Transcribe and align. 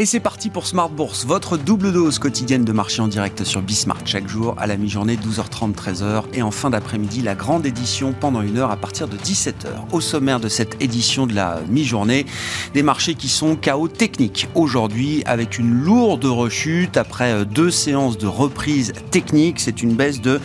Et 0.00 0.06
c'est 0.06 0.18
parti 0.18 0.48
pour 0.48 0.66
Smart 0.66 0.88
Bourse, 0.88 1.26
votre 1.26 1.58
double 1.58 1.92
dose 1.92 2.18
quotidienne 2.18 2.64
de 2.64 2.72
marché 2.72 3.02
en 3.02 3.06
direct 3.06 3.44
sur 3.44 3.60
Bismart 3.60 4.00
chaque 4.06 4.26
jour 4.30 4.54
à 4.56 4.66
la 4.66 4.78
mi-journée 4.78 5.16
12h30 5.16 5.74
13h 5.74 6.22
et 6.32 6.40
en 6.40 6.50
fin 6.50 6.70
d'après-midi 6.70 7.20
la 7.20 7.34
grande 7.34 7.66
édition 7.66 8.14
pendant 8.18 8.40
une 8.40 8.56
heure 8.56 8.70
à 8.70 8.78
partir 8.78 9.08
de 9.08 9.18
17h. 9.18 9.66
Au 9.92 10.00
sommaire 10.00 10.40
de 10.40 10.48
cette 10.48 10.82
édition 10.82 11.26
de 11.26 11.34
la 11.34 11.60
mi-journée, 11.68 12.24
des 12.72 12.82
marchés 12.82 13.14
qui 13.14 13.28
sont 13.28 13.56
chaos 13.56 13.88
techniques 13.88 14.48
aujourd'hui 14.54 15.22
avec 15.26 15.58
une 15.58 15.70
lourde 15.70 16.24
rechute 16.24 16.96
après 16.96 17.32
euh, 17.32 17.44
deux 17.44 17.70
séances 17.70 18.16
de 18.16 18.26
reprise 18.26 18.94
technique, 19.10 19.60
c'est 19.60 19.82
une 19.82 19.96
baisse 19.96 20.22
de 20.22 20.40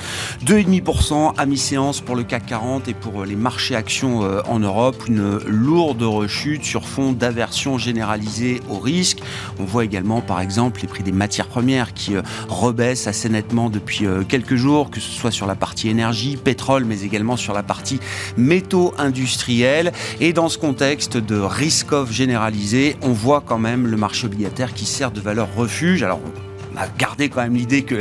2,5% 0.46 1.34
à 1.38 1.46
mi-séance 1.46 2.02
pour 2.02 2.18
le 2.18 2.24
CAC 2.24 2.48
40 2.48 2.90
et 2.90 2.94
pour 2.94 3.24
les 3.24 3.38
marchés 3.38 3.78
actions 3.78 4.22
euh, 4.26 4.42
en 4.50 4.60
Europe, 4.60 5.06
une 5.08 5.38
lourde 5.48 6.04
rechute 6.04 6.66
sur 6.66 6.86
fond 6.86 7.14
d'aversion 7.14 7.78
généralisée 7.78 8.60
au 8.70 8.80
risque. 8.80 9.22
On 9.60 9.64
voit 9.64 9.86
également 9.86 10.22
par 10.22 10.42
exemple 10.42 10.82
les 10.82 10.88
prix 10.88 11.04
des 11.04 11.12
matières 11.12 11.48
premières 11.48 11.94
qui 11.94 12.16
euh, 12.16 12.22
rebaissent 12.48 13.08
assez 13.08 13.30
nettement 13.30 13.70
depuis 13.70 14.06
euh, 14.06 14.24
quelques 14.24 14.56
jours, 14.56 14.90
que 14.90 15.00
ce 15.00 15.12
soit 15.12 15.32
sur 15.32 15.48
la 15.48 15.56
partie 15.56 15.90
énergie, 15.90 16.38
pétrole, 16.38 16.86
mais 16.86 17.02
également 17.02 17.38
sur 17.38 17.54
la 17.54 17.64
partie 17.64 18.00
métaux 18.38 18.94
industriels. 18.98 19.92
Et 20.20 20.34
dans 20.34 20.50
ce 20.50 20.58
contexte 20.58 21.18
de 21.18 21.38
risk-off 21.38 22.12
généralisé, 22.12 22.98
on 23.02 23.12
voit 23.12 23.42
quand 23.42 23.60
même 23.60 23.88
le 23.88 23.98
marché 23.98 24.28
obligataire 24.28 24.74
qui 24.74 24.86
sert 24.86 25.12
de 25.12 25.22
valeur 25.22 25.48
refuge. 25.56 26.04
Alors, 26.04 26.20
on 26.74 26.78
a 26.78 26.88
gardé 26.98 27.30
quand 27.30 27.42
même 27.42 27.56
l'idée 27.56 27.84
que 27.84 27.96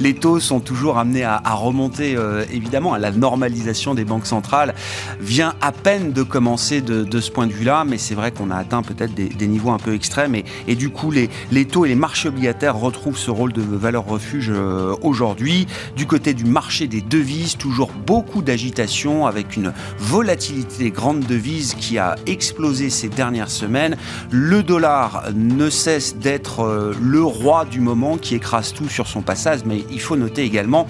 les 0.00 0.14
taux 0.14 0.40
sont 0.40 0.60
toujours 0.60 0.98
amenés 0.98 1.24
à, 1.24 1.40
remonter, 1.54 2.16
euh, 2.16 2.44
évidemment, 2.52 2.94
à 2.94 2.98
la 2.98 3.10
normalisation 3.10 3.94
des 3.94 4.04
banques 4.04 4.26
centrales 4.26 4.74
vient 5.20 5.54
à 5.60 5.72
peine 5.72 6.12
de 6.12 6.22
commencer 6.22 6.80
de, 6.80 7.20
ce 7.20 7.30
point 7.30 7.46
de 7.46 7.52
vue-là, 7.52 7.84
mais 7.84 7.98
c'est 7.98 8.14
vrai 8.14 8.30
qu'on 8.30 8.50
a 8.50 8.56
atteint 8.56 8.82
peut-être 8.82 9.14
des, 9.14 9.48
niveaux 9.48 9.70
un 9.70 9.78
peu 9.78 9.94
extrêmes 9.94 10.34
et, 10.66 10.74
du 10.74 10.90
coup, 10.90 11.10
les, 11.10 11.28
taux 11.64 11.84
et 11.84 11.88
les 11.88 11.94
marchés 11.94 12.28
obligataires 12.28 12.76
retrouvent 12.76 13.18
ce 13.18 13.30
rôle 13.30 13.52
de 13.52 13.62
valeur 13.62 14.06
refuge 14.06 14.50
euh, 14.50 14.94
aujourd'hui. 15.02 15.66
Du 15.96 16.06
côté 16.06 16.34
du 16.34 16.44
marché 16.44 16.86
des 16.86 17.00
devises, 17.00 17.56
toujours 17.56 17.90
beaucoup 18.06 18.42
d'agitation 18.42 19.26
avec 19.26 19.56
une 19.56 19.72
volatilité 19.98 20.84
des 20.84 20.90
grandes 20.90 21.20
devises 21.20 21.74
qui 21.74 21.98
a 21.98 22.16
explosé 22.26 22.90
ces 22.90 23.08
dernières 23.08 23.50
semaines. 23.50 23.96
Le 24.30 24.62
dollar 24.62 25.24
ne 25.34 25.70
cesse 25.70 26.16
d'être 26.16 26.60
euh, 26.60 26.94
le 27.00 27.22
roi 27.22 27.64
du 27.64 27.80
moment 27.80 28.16
qui 28.16 28.34
écrase 28.34 28.72
tout 28.72 28.88
sur 28.88 29.06
son 29.06 29.22
passage, 29.22 29.64
il 29.90 30.00
faut 30.00 30.16
noter 30.16 30.42
également 30.42 30.86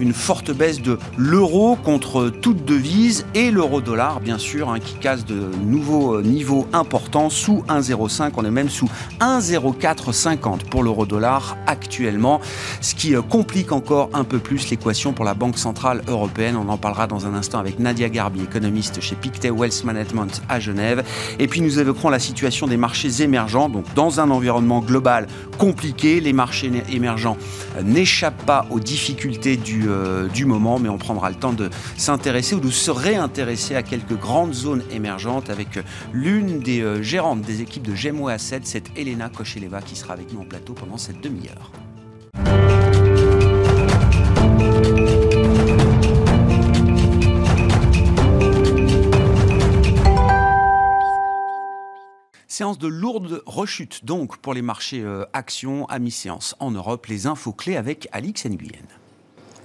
une 0.00 0.12
forte 0.12 0.50
baisse 0.50 0.80
de 0.80 0.98
l'euro 1.16 1.76
contre 1.76 2.28
toute 2.28 2.64
devise 2.64 3.26
et 3.34 3.50
l'euro-dollar, 3.50 4.20
bien 4.20 4.38
sûr, 4.38 4.70
hein, 4.70 4.78
qui 4.78 4.94
casse 4.94 5.24
de 5.24 5.50
nouveaux 5.64 6.16
euh, 6.16 6.22
niveaux 6.22 6.66
importants 6.72 7.30
sous 7.30 7.64
1,05. 7.68 8.32
On 8.36 8.44
est 8.44 8.50
même 8.50 8.68
sous 8.68 8.88
1,0450 9.20 10.68
pour 10.70 10.82
l'euro-dollar 10.82 11.56
actuellement, 11.66 12.40
ce 12.80 12.94
qui 12.94 13.14
euh, 13.14 13.22
complique 13.22 13.72
encore 13.72 14.10
un 14.14 14.24
peu 14.24 14.38
plus 14.38 14.70
l'équation 14.70 15.12
pour 15.12 15.24
la 15.24 15.34
Banque 15.34 15.58
Centrale 15.58 16.02
Européenne. 16.06 16.56
On 16.56 16.68
en 16.68 16.78
parlera 16.78 17.06
dans 17.06 17.26
un 17.26 17.34
instant 17.34 17.58
avec 17.58 17.78
Nadia 17.78 18.08
Garbi, 18.08 18.42
économiste 18.42 19.00
chez 19.00 19.16
Pictet 19.16 19.50
Wealth 19.50 19.84
Management 19.84 20.42
à 20.48 20.60
Genève. 20.60 21.04
Et 21.38 21.48
puis 21.48 21.60
nous 21.60 21.78
évoquerons 21.78 22.10
la 22.10 22.18
situation 22.18 22.66
des 22.66 22.76
marchés 22.76 23.22
émergents, 23.22 23.68
donc 23.68 23.84
dans 23.94 24.20
un 24.20 24.30
environnement 24.30 24.80
global 24.80 25.26
compliqué, 25.58 26.20
les 26.20 26.32
marchés 26.32 26.70
émergents 26.90 27.36
n'échappent 27.82 28.37
pas 28.46 28.66
aux 28.70 28.80
difficultés 28.80 29.56
du, 29.56 29.88
euh, 29.88 30.28
du 30.28 30.44
moment, 30.44 30.78
mais 30.78 30.88
on 30.88 30.98
prendra 30.98 31.30
le 31.30 31.36
temps 31.36 31.52
de 31.52 31.70
s'intéresser 31.96 32.54
ou 32.54 32.60
de 32.60 32.70
se 32.70 32.90
réintéresser 32.90 33.74
à 33.74 33.82
quelques 33.82 34.16
grandes 34.18 34.54
zones 34.54 34.82
émergentes 34.90 35.50
avec 35.50 35.78
l'une 36.12 36.60
des 36.60 36.80
euh, 36.80 37.02
gérantes 37.02 37.42
des 37.42 37.62
équipes 37.62 37.86
de 37.86 37.94
Gemway 37.94 38.32
Asset, 38.32 38.60
c'est 38.64 38.96
Elena 38.96 39.28
Kocheleva 39.28 39.82
qui 39.82 39.96
sera 39.96 40.14
avec 40.14 40.32
nous 40.32 40.40
en 40.40 40.44
plateau 40.44 40.74
pendant 40.74 40.98
cette 40.98 41.20
demi-heure. 41.20 41.70
Séance 52.58 52.78
de 52.80 52.88
lourde 52.88 53.40
rechute 53.46 54.04
donc 54.04 54.38
pour 54.38 54.52
les 54.52 54.62
marchés 54.62 55.00
euh, 55.00 55.24
actions 55.32 55.86
à 55.86 56.00
mi-séance 56.00 56.56
en 56.58 56.72
Europe. 56.72 57.06
Les 57.06 57.28
infos 57.28 57.52
clés 57.52 57.76
avec 57.76 58.08
Alix 58.10 58.46
Nguyen. 58.46 58.82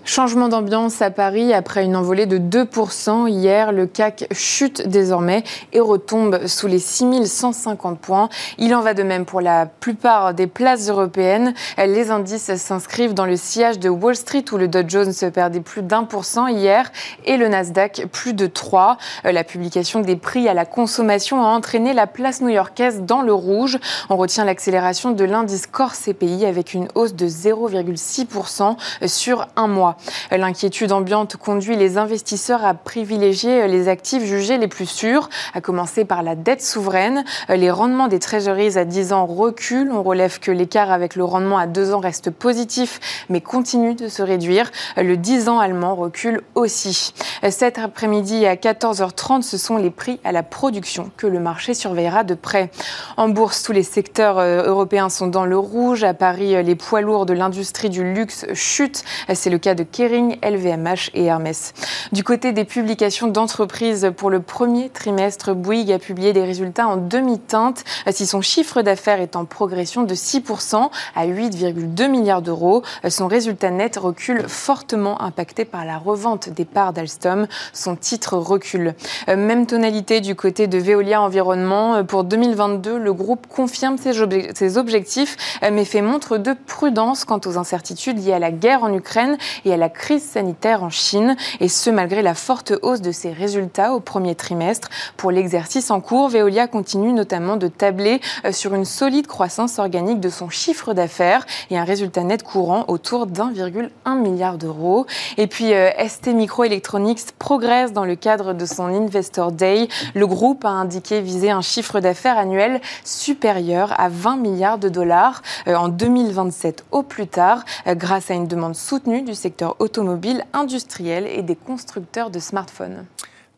Changement 0.06 0.50
d'ambiance 0.50 1.02
à 1.02 1.12
Paris 1.12 1.54
après 1.54 1.86
une 1.86 1.96
envolée 1.96 2.26
de 2.26 2.38
2% 2.38 3.30
hier. 3.30 3.72
Le 3.72 3.88
CAC 3.88 4.28
chute 4.34 4.86
désormais 4.86 5.46
et 5.72 5.80
retombe 5.80 6.46
sous 6.46 6.68
les 6.68 6.80
6150 6.80 8.00
points. 8.00 8.28
Il 8.58 8.76
en 8.76 8.82
va 8.82 8.94
de 8.94 9.04
même 9.04 9.24
pour 9.24 9.40
la 9.40 9.66
plupart 9.66 10.34
des 10.34 10.46
places 10.46 10.90
européennes. 10.90 11.54
Les 11.78 12.12
indices 12.12 12.54
s'inscrivent 12.56 13.14
dans 13.14 13.26
le 13.26 13.38
sillage 13.38 13.80
de 13.80 13.88
Wall 13.88 14.18
Street 14.18 14.44
où 14.52 14.58
le 14.58 14.68
Dow 14.68 14.82
Jones 14.86 15.14
perdait 15.34 15.62
plus 15.62 15.82
d'un 15.82 16.04
pour 16.04 16.26
cent 16.26 16.48
hier 16.48 16.92
et 17.24 17.38
le 17.38 17.48
Nasdaq 17.48 18.08
plus 18.12 18.34
de 18.34 18.46
3. 18.46 18.98
La 19.24 19.46
publication 19.46 20.02
des 20.02 20.18
prix 20.18 20.50
à 20.50 20.54
la 20.54 20.66
consommation 20.66 21.42
a 21.42 21.48
entraîné 21.48 21.94
la 21.94 22.08
place 22.08 22.42
new-yorkaise 22.42 23.04
dans 23.04 23.22
le 23.22 23.34
rouge. 23.34 23.80
On 24.10 24.18
retient 24.18 24.44
l'accélération 24.44 25.12
de 25.12 25.24
l'indice 25.24 25.66
Core 25.66 25.94
CPI 25.94 26.46
avec 26.46 26.74
une 26.74 26.90
hausse 26.94 27.14
de 27.14 27.26
0,6% 27.26 28.76
sur 29.08 29.48
un 29.56 29.68
mois. 29.68 29.93
L'inquiétude 30.32 30.92
ambiante 30.92 31.38
conduit 31.38 31.76
les 31.76 31.98
investisseurs 31.98 32.66
à 32.66 32.74
privilégier 32.74 33.68
les 33.68 33.88
actifs 33.88 34.24
jugés 34.24 34.58
les 34.58 34.68
plus 34.68 34.86
sûrs, 34.86 35.30
à 35.54 35.62
commencer 35.62 36.06
par 36.06 36.24
la 36.24 36.36
dette 36.36 36.62
souveraine. 36.62 37.24
Les 37.50 37.72
rendements 37.72 38.08
des 38.08 38.20
treasuries 38.20 38.78
à 38.78 38.86
10 38.86 39.14
ans 39.14 39.26
reculent. 39.26 39.92
On 39.92 40.04
relève 40.04 40.40
que 40.40 40.52
l'écart 40.52 40.92
avec 40.92 41.16
le 41.16 41.24
rendement 41.24 41.58
à 41.58 41.68
2 41.68 41.94
ans 41.94 42.00
reste 42.00 42.30
positif, 42.30 43.00
mais 43.30 43.42
continue 43.42 43.96
de 43.96 44.08
se 44.08 44.22
réduire. 44.22 44.72
Le 44.98 45.18
10 45.18 45.50
ans 45.50 45.60
allemand 45.60 45.96
recule 45.96 46.42
aussi. 46.56 47.14
Cet 47.50 47.78
après-midi 47.80 48.46
à 48.46 48.56
14h30, 48.56 49.42
ce 49.42 49.58
sont 49.58 49.78
les 49.78 49.90
prix 49.90 50.20
à 50.24 50.32
la 50.32 50.44
production 50.44 51.12
que 51.18 51.28
le 51.28 51.40
marché 51.40 51.74
surveillera 51.74 52.24
de 52.24 52.36
près. 52.36 52.72
En 53.18 53.30
bourse, 53.30 53.64
tous 53.64 53.72
les 53.72 53.84
secteurs 53.84 54.38
euh, 54.40 54.64
européens 54.64 55.10
sont 55.10 55.28
dans 55.28 55.46
le 55.46 55.58
rouge. 55.58 56.04
À 56.04 56.14
Paris, 56.14 56.62
les 56.64 56.76
poids 56.76 57.02
lourds 57.02 57.26
de 57.26 57.34
l'industrie 57.34 57.90
du 57.90 58.04
luxe 58.14 58.46
chutent. 58.54 59.04
C'est 59.34 59.50
le 59.50 59.58
cas 59.58 59.76
de 59.76 59.83
Kering, 59.84 60.38
LVMH 60.44 61.12
et 61.14 61.26
Hermès. 61.26 61.74
Du 62.12 62.24
côté 62.24 62.52
des 62.52 62.66
publications 62.66 63.28
d'entreprises 63.28 64.12
pour 64.16 64.30
le 64.30 64.42
premier 64.42 64.90
trimestre, 64.90 65.54
Bouygues 65.54 65.92
a 65.92 66.00
publié 66.00 66.34
des 66.34 66.44
résultats 66.44 66.88
en 66.88 66.98
demi-teinte. 66.98 67.84
Si 68.12 68.26
son 68.26 68.42
chiffre 68.42 68.82
d'affaires 68.82 69.22
est 69.22 69.36
en 69.36 69.46
progression 69.46 70.04
de 70.04 70.16
6% 70.16 70.90
à 71.16 71.28
8,2 71.28 72.08
milliards 72.10 72.42
d'euros, 72.42 72.84
son 73.08 73.28
résultat 73.28 73.72
net 73.72 73.98
recule 73.98 74.48
fortement 74.48 75.22
impacté 75.22 75.66
par 75.66 75.86
la 75.86 75.98
revente 75.98 76.50
des 76.50 76.66
parts 76.66 76.94
d'Alstom. 76.94 77.48
Son 77.74 77.96
titre 77.96 78.38
recule. 78.38 78.96
Même 79.28 79.66
tonalité 79.66 80.22
du 80.22 80.36
côté 80.36 80.68
de 80.68 80.78
Veolia 80.78 81.22
Environnement. 81.22 82.04
Pour 82.04 82.24
2022, 82.24 82.98
le 82.98 83.14
groupe 83.14 83.48
confirme 83.48 83.98
ses 83.98 84.78
objectifs, 84.78 85.60
mais 85.72 85.86
fait 85.86 86.02
montre 86.02 86.38
de 86.38 86.54
prudence 86.54 87.26
quant 87.26 87.42
aux 87.46 87.58
incertitudes 87.58 88.24
liées 88.24 88.34
à 88.34 88.40
la 88.40 88.52
guerre 88.52 88.84
en 88.84 88.94
Ukraine 88.94 89.38
et 89.66 89.73
la 89.78 89.90
crise 89.90 90.24
sanitaire 90.24 90.84
en 90.84 90.90
Chine, 90.90 91.36
et 91.60 91.68
ce 91.68 91.90
malgré 91.90 92.22
la 92.22 92.34
forte 92.34 92.74
hausse 92.82 93.02
de 93.02 93.12
ses 93.12 93.32
résultats 93.32 93.94
au 93.94 94.00
premier 94.00 94.36
trimestre. 94.36 94.90
Pour 95.18 95.32
l'exercice 95.32 95.92
en 95.92 96.02
cours, 96.02 96.30
Veolia 96.30 96.68
continue 96.68 97.14
notamment 97.14 97.58
de 97.58 97.68
tabler 97.68 98.20
euh, 98.46 98.52
sur 98.52 98.74
une 98.74 98.86
solide 98.86 99.28
croissance 99.28 99.80
organique 99.80 100.20
de 100.20 100.30
son 100.30 100.50
chiffre 100.50 100.94
d'affaires 100.94 101.46
et 101.70 101.78
un 101.78 101.84
résultat 101.84 102.24
net 102.24 102.44
courant 102.44 102.86
autour 102.88 103.28
d'1,1 103.28 104.18
milliard 104.18 104.58
d'euros. 104.58 105.06
Et 105.38 105.48
puis 105.48 105.74
euh, 105.74 105.90
ST 106.08 106.28
Microelectronics 106.28 107.34
progresse 107.40 107.94
dans 107.94 108.06
le 108.06 108.16
cadre 108.16 108.54
de 108.54 108.66
son 108.66 108.86
Investor 108.86 109.52
Day. 109.52 109.88
Le 110.14 110.28
groupe 110.28 110.66
a 110.66 110.70
indiqué 110.70 111.22
viser 111.22 111.52
un 111.52 111.62
chiffre 111.62 112.00
d'affaires 112.00 112.38
annuel 112.38 112.82
supérieur 113.04 113.94
à 114.00 114.10
20 114.10 114.38
milliards 114.38 114.78
de 114.78 114.90
dollars 114.90 115.42
euh, 115.68 115.76
en 115.76 115.88
2027 115.88 116.86
au 116.92 117.04
plus 117.04 117.28
tard, 117.28 117.64
grâce 117.88 118.32
à 118.32 118.34
une 118.34 118.48
demande 118.48 118.76
soutenue 118.76 119.22
du 119.22 119.34
secteur 119.34 119.63
automobile, 119.80 120.46
industriel 120.54 121.28
et 121.28 121.42
des 121.42 121.56
constructeurs 121.56 122.30
de 122.30 122.40
smartphones. 122.40 123.06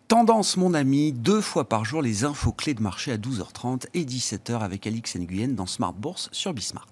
Tendance, 0.07 0.57
mon 0.57 0.73
ami, 0.73 1.13
deux 1.13 1.41
fois 1.41 1.67
par 1.67 1.83
jour, 1.83 2.01
les 2.01 2.25
infos 2.25 2.51
clés 2.51 2.75
de 2.75 2.81
marché 2.81 3.11
à 3.11 3.17
12h30 3.17 3.87
et 3.95 4.05
17h 4.05 4.59
avec 4.59 4.85
Alix 4.85 5.15
Nguyen 5.15 5.55
dans 5.55 5.65
Smart 5.65 5.93
Bourse 5.93 6.29
sur 6.31 6.53
Bismart. 6.53 6.85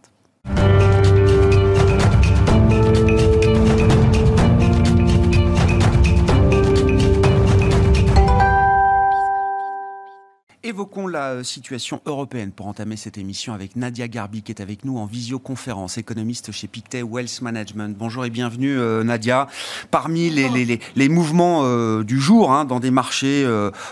Évoquons 10.65 11.07
la 11.07 11.31
euh, 11.31 11.43
situation 11.43 11.99
européenne 12.05 12.53
pour 12.53 12.67
entamer 12.67 12.95
cette 12.95 13.17
émission 13.17 13.53
avec 13.53 13.75
Nadia 13.75 14.07
Garbi 14.07 14.43
qui 14.43 14.53
est 14.53 14.61
avec 14.61 14.85
nous 14.85 14.97
en 14.97 15.05
visioconférence, 15.05 15.97
économiste 15.97 16.53
chez 16.53 16.67
Pictet 16.67 17.03
Wealth 17.03 17.41
Management. 17.41 17.97
Bonjour 17.97 18.23
et 18.23 18.29
bienvenue 18.29 18.79
euh, 18.79 19.03
Nadia. 19.03 19.49
Parmi 19.91 20.29
les, 20.29 20.47
les, 20.47 20.79
les, 20.95 21.09
mouvements 21.09 21.63
euh, 21.63 22.05
du 22.05 22.17
jour 22.17 22.53
hein, 22.53 22.63
dans 22.63 22.79
des 22.79 22.91
marchés 22.91 23.45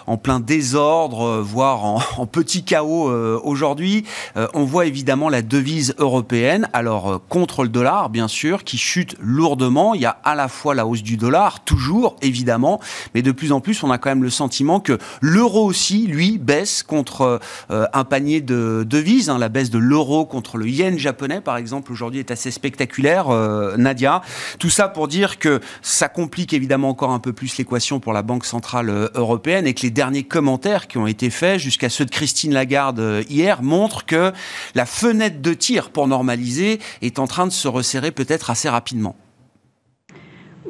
en 0.08 0.16
plein 0.16 0.40
désordre, 0.40 1.42
voire 1.42 1.84
en, 1.84 2.02
en, 2.18 2.26
petit 2.26 2.64
chaos 2.64 3.12
aujourd'hui, 3.44 4.06
on 4.54 4.64
voit 4.64 4.86
évidemment 4.86 5.28
la 5.28 5.42
devise 5.42 5.94
européenne, 5.98 6.70
alors 6.72 7.22
contre 7.28 7.64
le 7.64 7.70
dollar 7.70 8.10
bien 8.10 8.30
sûr, 8.30 8.64
qui 8.64 8.78
chute 8.78 9.18
lourdement. 9.20 9.94
Il 9.94 10.02
y 10.02 10.06
a 10.06 10.18
à 10.24 10.36
la 10.36 10.48
fois 10.48 10.74
la 10.74 10.88
hausse 10.88 11.04
du 11.04 11.18
dollar, 11.18 11.66
toujours 11.66 12.16
évidemment, 12.22 12.80
mais 13.14 13.22
de 13.22 13.34
plus 13.34 13.52
en 13.52 13.60
plus 13.60 13.84
on 13.84 13.92
a 13.92 13.98
quand 13.98 14.10
même 14.10 14.24
le 14.24 14.30
sentiment 14.30 14.80
que 14.80 14.98
l'euro 15.20 15.66
aussi, 15.66 16.08
lui, 16.08 16.38
baisse 16.38 16.61
contre 16.88 17.40
euh, 17.70 17.86
un 17.94 18.04
panier 18.04 18.42
de 18.42 18.86
devises. 18.88 19.30
Hein. 19.30 19.38
La 19.38 19.50
baisse 19.50 19.70
de 19.70 19.78
l'euro 19.78 20.26
contre 20.26 20.58
le 20.58 20.68
yen 20.68 20.98
japonais, 20.98 21.42
par 21.42 21.58
exemple, 21.58 21.92
aujourd'hui 21.92 22.20
est 22.20 22.32
assez 22.32 22.52
spectaculaire, 22.52 23.30
euh, 23.30 23.78
Nadia. 23.78 24.22
Tout 24.60 24.70
ça 24.70 24.88
pour 24.88 25.08
dire 25.08 25.40
que 25.40 25.60
ça 25.82 26.08
complique 26.10 26.54
évidemment 26.54 26.90
encore 26.90 27.12
un 27.12 27.20
peu 27.20 27.34
plus 27.34 27.58
l'équation 27.58 28.00
pour 28.00 28.14
la 28.14 28.22
Banque 28.22 28.46
Centrale 28.46 28.90
euh, 28.90 29.08
Européenne 29.16 29.68
et 29.68 29.74
que 29.74 29.82
les 29.82 29.92
derniers 29.92 30.24
commentaires 30.24 30.88
qui 30.88 30.98
ont 30.98 31.08
été 31.08 31.30
faits, 31.30 31.60
jusqu'à 31.60 31.90
ceux 31.90 32.06
de 32.06 32.12
Christine 32.12 32.54
Lagarde 32.54 33.24
hier, 33.30 33.64
montrent 33.64 34.06
que 34.06 34.32
la 34.76 34.86
fenêtre 34.86 35.42
de 35.42 35.54
tir 35.54 35.90
pour 35.90 36.08
normaliser 36.08 36.80
est 37.02 37.20
en 37.20 37.28
train 37.28 37.48
de 37.48 37.52
se 37.52 37.68
resserrer 37.68 38.12
peut-être 38.12 38.50
assez 38.50 38.70
rapidement. 38.70 39.16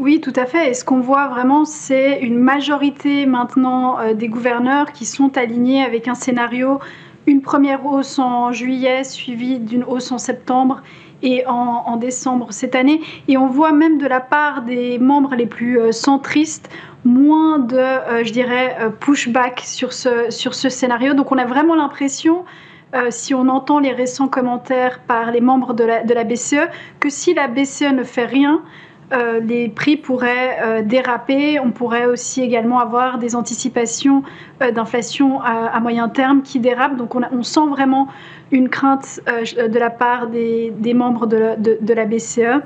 Oui, 0.02 0.20
tout 0.20 0.34
à 0.36 0.48
fait. 0.48 0.72
Et 0.72 0.74
ce 0.74 0.84
qu'on 0.84 1.00
voit 1.00 1.28
vraiment, 1.28 1.64
c'est 1.64 2.22
une 2.22 2.40
majorité 2.40 3.28
maintenant 3.28 4.00
euh, 4.00 4.16
des 4.16 4.30
gouverneurs 4.30 4.94
qui 4.94 5.06
sont 5.06 5.38
alignés 5.38 5.84
avec 5.84 6.08
un 6.08 6.16
scénario, 6.16 6.80
une 7.28 7.44
première 7.44 7.86
hausse 7.86 8.18
en 8.18 8.52
juillet 8.52 9.04
suivie 9.04 9.60
d'une 9.60 9.84
hausse 9.84 10.12
en 10.12 10.18
septembre 10.18 10.82
et 11.22 11.46
en, 11.46 11.98
décembre 11.98 12.48
cette 12.50 12.74
année. 12.74 13.00
Et 13.28 13.38
on 13.38 13.46
voit 13.46 13.74
même 13.74 14.00
de 14.00 14.08
la 14.08 14.22
part 14.22 14.64
des 14.64 14.98
membres 14.98 15.36
les 15.36 15.46
plus 15.46 15.80
euh, 15.80 15.92
centristes 15.92 16.68
moins 17.06 17.60
de, 17.60 17.78
euh, 17.78 18.24
je 18.24 18.34
dirais, 18.34 18.76
pushback 19.02 19.60
sur 19.60 19.94
ce, 19.94 20.32
sur 20.32 20.56
ce 20.56 20.70
scénario. 20.70 21.14
Donc 21.14 21.32
on 21.32 21.38
a 21.38 21.46
vraiment 21.46 21.76
l'impression 21.76 22.44
si 23.10 23.34
on 23.34 23.48
entend 23.48 23.80
les 23.80 23.94
récents 23.94 24.28
commentaires 24.28 25.00
par 25.08 25.32
les 25.32 25.40
membres 25.40 25.74
de 25.74 25.86
la, 25.86 26.04
de 26.04 26.14
la 26.14 26.26
BCE, 26.26 26.68
que 27.00 27.10
si 27.10 27.34
la 27.34 27.48
BCE 27.48 27.94
ne 27.94 28.04
fait 28.04 28.26
rien, 28.26 28.64
euh, 29.12 29.40
les 29.40 29.68
prix 29.68 29.98
pourraient 29.98 30.58
euh, 30.62 30.82
déraper. 30.82 31.60
On 31.60 31.72
pourrait 31.72 32.06
aussi 32.06 32.42
également 32.42 32.80
avoir 32.80 33.18
des 33.18 33.36
anticipations 33.36 34.24
euh, 34.62 34.72
d'inflation 34.72 35.42
à, 35.42 35.80
moyen 35.80 36.08
terme 36.10 36.42
qui 36.44 36.60
dérapent. 36.60 36.96
Donc 36.96 37.16
on, 37.16 37.44
sent 37.44 37.68
vraiment 37.70 38.08
une 38.52 38.70
crainte 38.70 39.20
de 39.28 39.80
la 39.80 39.90
part 39.90 40.28
des, 40.28 40.94
membres 40.94 41.28
de 41.28 41.94
la, 41.94 42.06
BCE 42.06 42.64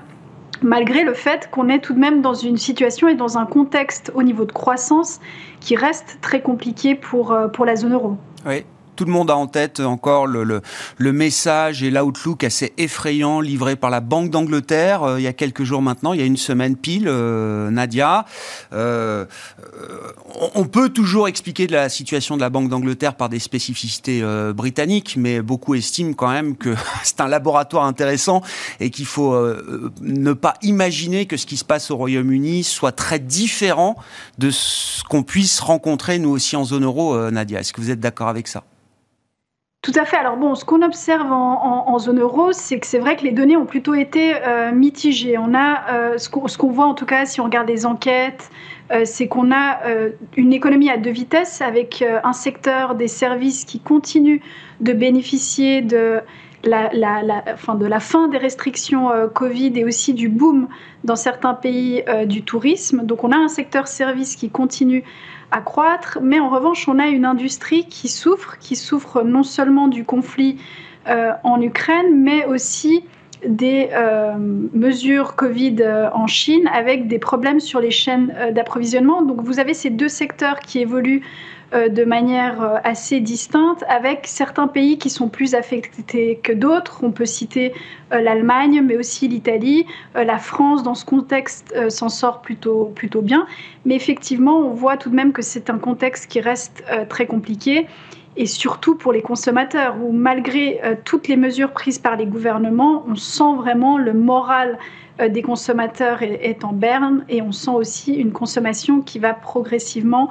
malgré 0.62 1.03
le 1.03 1.13
fait 1.13 1.50
qu'on 1.51 1.68
est 1.68 1.80
tout 1.80 1.94
de 1.94 2.00
même 2.00 2.21
dans 2.21 2.33
une 2.33 2.57
situation 2.57 3.07
et 3.07 3.15
dans 3.15 3.38
un 3.38 3.45
contexte 3.45 4.12
au 4.15 4.24
niveau 4.24 4.45
de 4.45 4.51
croissance 4.51 5.19
qui 5.59 5.75
reste 5.75 6.19
très 6.21 6.42
compliqué 6.42 6.95
pour, 6.95 7.38
pour 7.53 7.65
la 7.65 7.75
zone 7.75 7.94
euro. 7.94 8.18
Oui, 8.45 8.63
tout 8.95 9.06
le 9.06 9.12
monde 9.12 9.30
a 9.30 9.36
en 9.36 9.47
tête 9.47 9.80
encore 9.80 10.27
le, 10.27 10.62
message 11.00 11.83
et 11.83 11.92
l'outlook 11.92 12.44
assez 12.44 12.74
effrayant 12.77 13.39
livré 13.42 13.75
par 13.75 13.89
la 13.89 14.01
Banque 14.01 14.30
d'Angleterre 14.30 15.03
euh, 15.03 15.19
il 15.19 15.24
y 15.24 15.27
a 15.27 15.33
quelques 15.33 15.63
jours 15.63 15.81
maintenant, 15.81 16.13
il 16.13 16.19
y 16.19 16.24
a 16.24 16.25
une 16.25 16.38
semaine 16.38 16.75
pile, 16.75 17.07
euh, 17.07 17.69
Nadia. 17.69 18.25
Euh, 18.74 19.25
on 20.53 20.65
peut 20.65 20.89
toujours 20.89 21.27
expliquer 21.27 21.68
la 21.68 21.89
situation 21.89 22.36
de 22.36 22.42
la 22.42 22.50
Banque 22.50 22.69
d'Angleterre 22.69 23.15
par 23.15 23.30
des 23.30 23.39
spécificités 23.39 24.24
britanniques, 24.53 25.15
mais 25.18 25.42
beaucoup 25.42 25.75
estiment 25.75 26.13
quand 26.13 26.30
même 26.30 26.56
que 26.56 26.75
c'est 27.03 27.21
un 27.21 27.27
laboratoire 27.27 27.86
intéressant 27.86 28.42
et 28.80 28.89
qu'il 28.89 29.06
faut 29.06 29.36
ne 30.01 30.33
pas 30.33 30.56
imaginer 30.62 31.25
que 31.25 31.38
ce 31.38 31.45
qui 31.45 31.57
se 31.57 31.65
passe 31.65 31.92
au 31.92 31.97
Royaume-Uni 31.97 32.63
soit 32.63 32.92
très 32.92 33.19
différent 33.19 33.95
de 34.38 34.50
ce 34.50 35.03
qu'on 35.03 35.24
puisse 35.24 35.59
rencontrer 35.59 36.19
nous 36.19 36.30
aussi 36.30 36.56
en 36.56 36.63
zone 36.63 36.83
euro, 36.83 37.30
Nadia. 37.31 37.59
Est-ce 37.59 37.74
que 37.74 37.81
vous 37.81 37.92
êtes 37.92 38.00
d'accord 38.00 38.27
avec 38.27 38.47
ça? 38.47 38.63
Tout 39.85 39.91
à 39.93 40.03
fait. 40.03 40.17
Alors 40.17 40.35
bon, 40.35 40.55
ce 40.55 40.65
qu'on 40.65 40.81
observe 40.81 41.31
en, 41.31 41.99
zone 41.99 42.19
euro, 42.19 42.51
c'est 42.53 42.79
que 42.79 42.87
c'est 42.87 42.97
vrai 42.97 43.15
que 43.15 43.21
les 43.21 43.31
données 43.31 43.55
ont 43.55 43.67
plutôt 43.67 43.93
été 43.93 44.33
euh, 44.35 44.71
mitigées. 44.71 45.37
On 45.37 45.53
a 45.53 45.93
euh, 45.93 46.17
ce 46.17 46.57
qu'on 46.57 46.71
voit 46.71 46.87
en 46.87 46.95
tout 46.95 47.05
cas 47.05 47.27
si 47.27 47.39
on 47.39 47.43
regarde 47.43 47.67
les 47.67 47.85
enquêtes, 47.85 48.49
euh, 48.91 49.01
c'est 49.05 49.27
qu'on 49.27 49.51
a 49.51 49.81
une 50.37 50.53
économie 50.53 50.89
à 50.89 50.97
deux 50.97 51.11
vitesses 51.11 51.61
avec 51.61 52.03
un 52.23 52.33
secteur 52.33 52.95
des 52.95 53.07
services 53.07 53.63
qui 53.63 53.79
continue 53.79 54.41
de 54.79 54.91
bénéficier 54.91 55.83
de 55.83 56.19
de 56.65 57.85
la 57.85 58.00
fin 58.00 58.27
des 58.27 58.38
restrictions 58.38 59.09
Covid 59.33 59.73
et 59.75 59.85
aussi 59.85 60.13
du 60.13 60.29
boom 60.29 60.67
dans 61.03 61.15
certains 61.15 61.53
pays 61.53 62.03
du 62.25 62.44
tourisme. 62.44 63.03
Donc 63.03 63.23
on 63.23 63.31
a 63.31 63.38
un 63.38 63.47
secteur 63.47 63.88
service 63.88 64.35
qui 64.35 64.50
continue 64.50 65.03
croître, 65.62 66.19
mais 66.21 66.39
en 66.39 66.50
revanche, 66.50 66.88
on 66.88 67.00
a 67.00 67.07
une 67.07 67.25
industrie 67.25 67.85
qui 67.85 68.07
souffre, 68.07 68.57
qui 68.59 68.75
souffre 68.75 69.23
non 69.23 69.44
seulement 69.44 69.88
du 69.88 70.03
conflit 70.03 70.57
euh, 71.07 71.31
en 71.44 71.62
Ukraine, 71.62 72.21
mais 72.21 72.45
aussi 72.45 73.03
des 73.45 73.89
euh, 73.94 74.33
mesures 74.38 75.35
Covid 75.35 75.75
euh, 75.81 76.09
en 76.13 76.25
Chine 76.25 76.68
avec 76.73 77.07
des 77.07 77.19
problèmes 77.19 77.59
sur 77.59 77.79
les 77.79 77.91
chaînes 77.91 78.33
d'approvisionnement. 78.53 79.21
Donc 79.21 79.41
vous 79.41 79.59
avez 79.59 79.73
ces 79.73 79.89
deux 79.89 80.07
secteurs 80.07 80.59
qui 80.59 80.79
évoluent 80.79 81.21
euh, 81.21 81.55
de 81.73 82.03
manière 82.03 82.62
euh, 82.62 82.77
assez 82.83 83.19
distincte, 83.19 83.83
avec 83.89 84.27
certains 84.27 84.67
pays 84.67 84.97
qui 84.97 85.09
sont 85.09 85.29
plus 85.29 85.56
affectés 85.56 86.39
que 86.41 86.53
d'autres. 86.53 87.00
On 87.03 87.12
peut 87.12 87.25
citer 87.25 87.73
euh, 88.13 88.21
l'Allemagne, 88.21 88.81
mais 88.85 88.95
aussi 88.97 89.27
l'Italie. 89.27 89.85
La 90.13 90.38
France, 90.38 90.83
dans 90.83 90.95
ce 90.95 91.06
contexte, 91.06 91.73
s'en 91.89 92.09
sort 92.09 92.41
plutôt, 92.41 92.91
plutôt 92.95 93.21
bien. 93.21 93.47
Mais 93.85 93.95
effectivement, 93.95 94.59
on 94.59 94.73
voit 94.73 94.97
tout 94.97 95.09
de 95.09 95.15
même 95.15 95.33
que 95.33 95.41
c'est 95.41 95.69
un 95.69 95.77
contexte 95.77 96.27
qui 96.27 96.39
reste 96.39 96.83
très 97.09 97.25
compliqué 97.25 97.88
et 98.38 98.45
surtout 98.45 98.95
pour 98.95 99.13
les 99.13 99.21
consommateurs, 99.21 99.95
où 100.01 100.11
malgré 100.11 100.81
toutes 101.06 101.27
les 101.27 101.38
mesures 101.38 101.71
prises 101.71 102.00
par 102.00 102.15
les 102.15 102.25
gouvernements, 102.25 103.06
on 103.07 103.15
sent 103.15 103.56
vraiment 103.57 103.97
le 103.97 104.13
moral 104.13 104.77
des 105.19 105.41
consommateurs 105.41 106.21
est, 106.21 106.63
en 106.63 106.73
berne 106.73 107.25
et 107.29 107.41
on 107.41 107.51
sent 107.51 107.71
aussi 107.71 108.13
une 108.13 108.31
consommation 108.31 109.01
qui 109.01 109.19
va 109.19 109.33
progressivement 109.33 110.29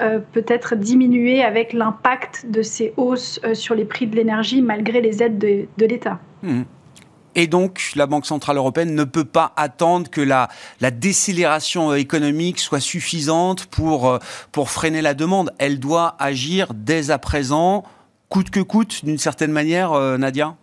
euh, 0.00 0.20
peut-être 0.32 0.74
diminuer 0.74 1.42
avec 1.42 1.74
l'impact 1.74 2.46
de 2.48 2.62
ces 2.62 2.94
hausses 2.96 3.40
euh, 3.44 3.54
sur 3.54 3.74
les 3.74 3.84
prix 3.84 4.06
de 4.06 4.16
l'énergie 4.16 4.62
malgré 4.62 5.02
les 5.02 5.22
aides 5.22 5.38
de, 5.38 5.66
l'État. 5.84 6.18
Mmh. 6.42 6.62
Et 7.34 7.46
donc, 7.46 7.92
la 7.94 8.06
Banque 8.06 8.24
Centrale 8.24 8.56
Européenne 8.56 8.94
ne 8.94 9.04
peut 9.04 9.24
pas 9.24 9.52
attendre 9.56 10.08
que 10.10 10.22
la, 10.22 10.48
décélération 10.90 11.94
économique 11.94 12.58
soit 12.58 12.80
suffisante 12.80 13.68
euh, 13.80 14.18
pour 14.50 14.70
freiner 14.70 15.02
la 15.02 15.12
demande. 15.12 15.52
Elle 15.58 15.78
doit 15.78 16.16
agir 16.18 16.72
dès 16.74 17.10
à 17.10 17.18
présent, 17.18 17.84
coûte 18.30 18.48
que 18.48 18.60
coûte, 18.60 19.04
d'une 19.04 19.18
certaine 19.18 19.52
manière, 19.52 19.92
Nadia? 20.18 20.56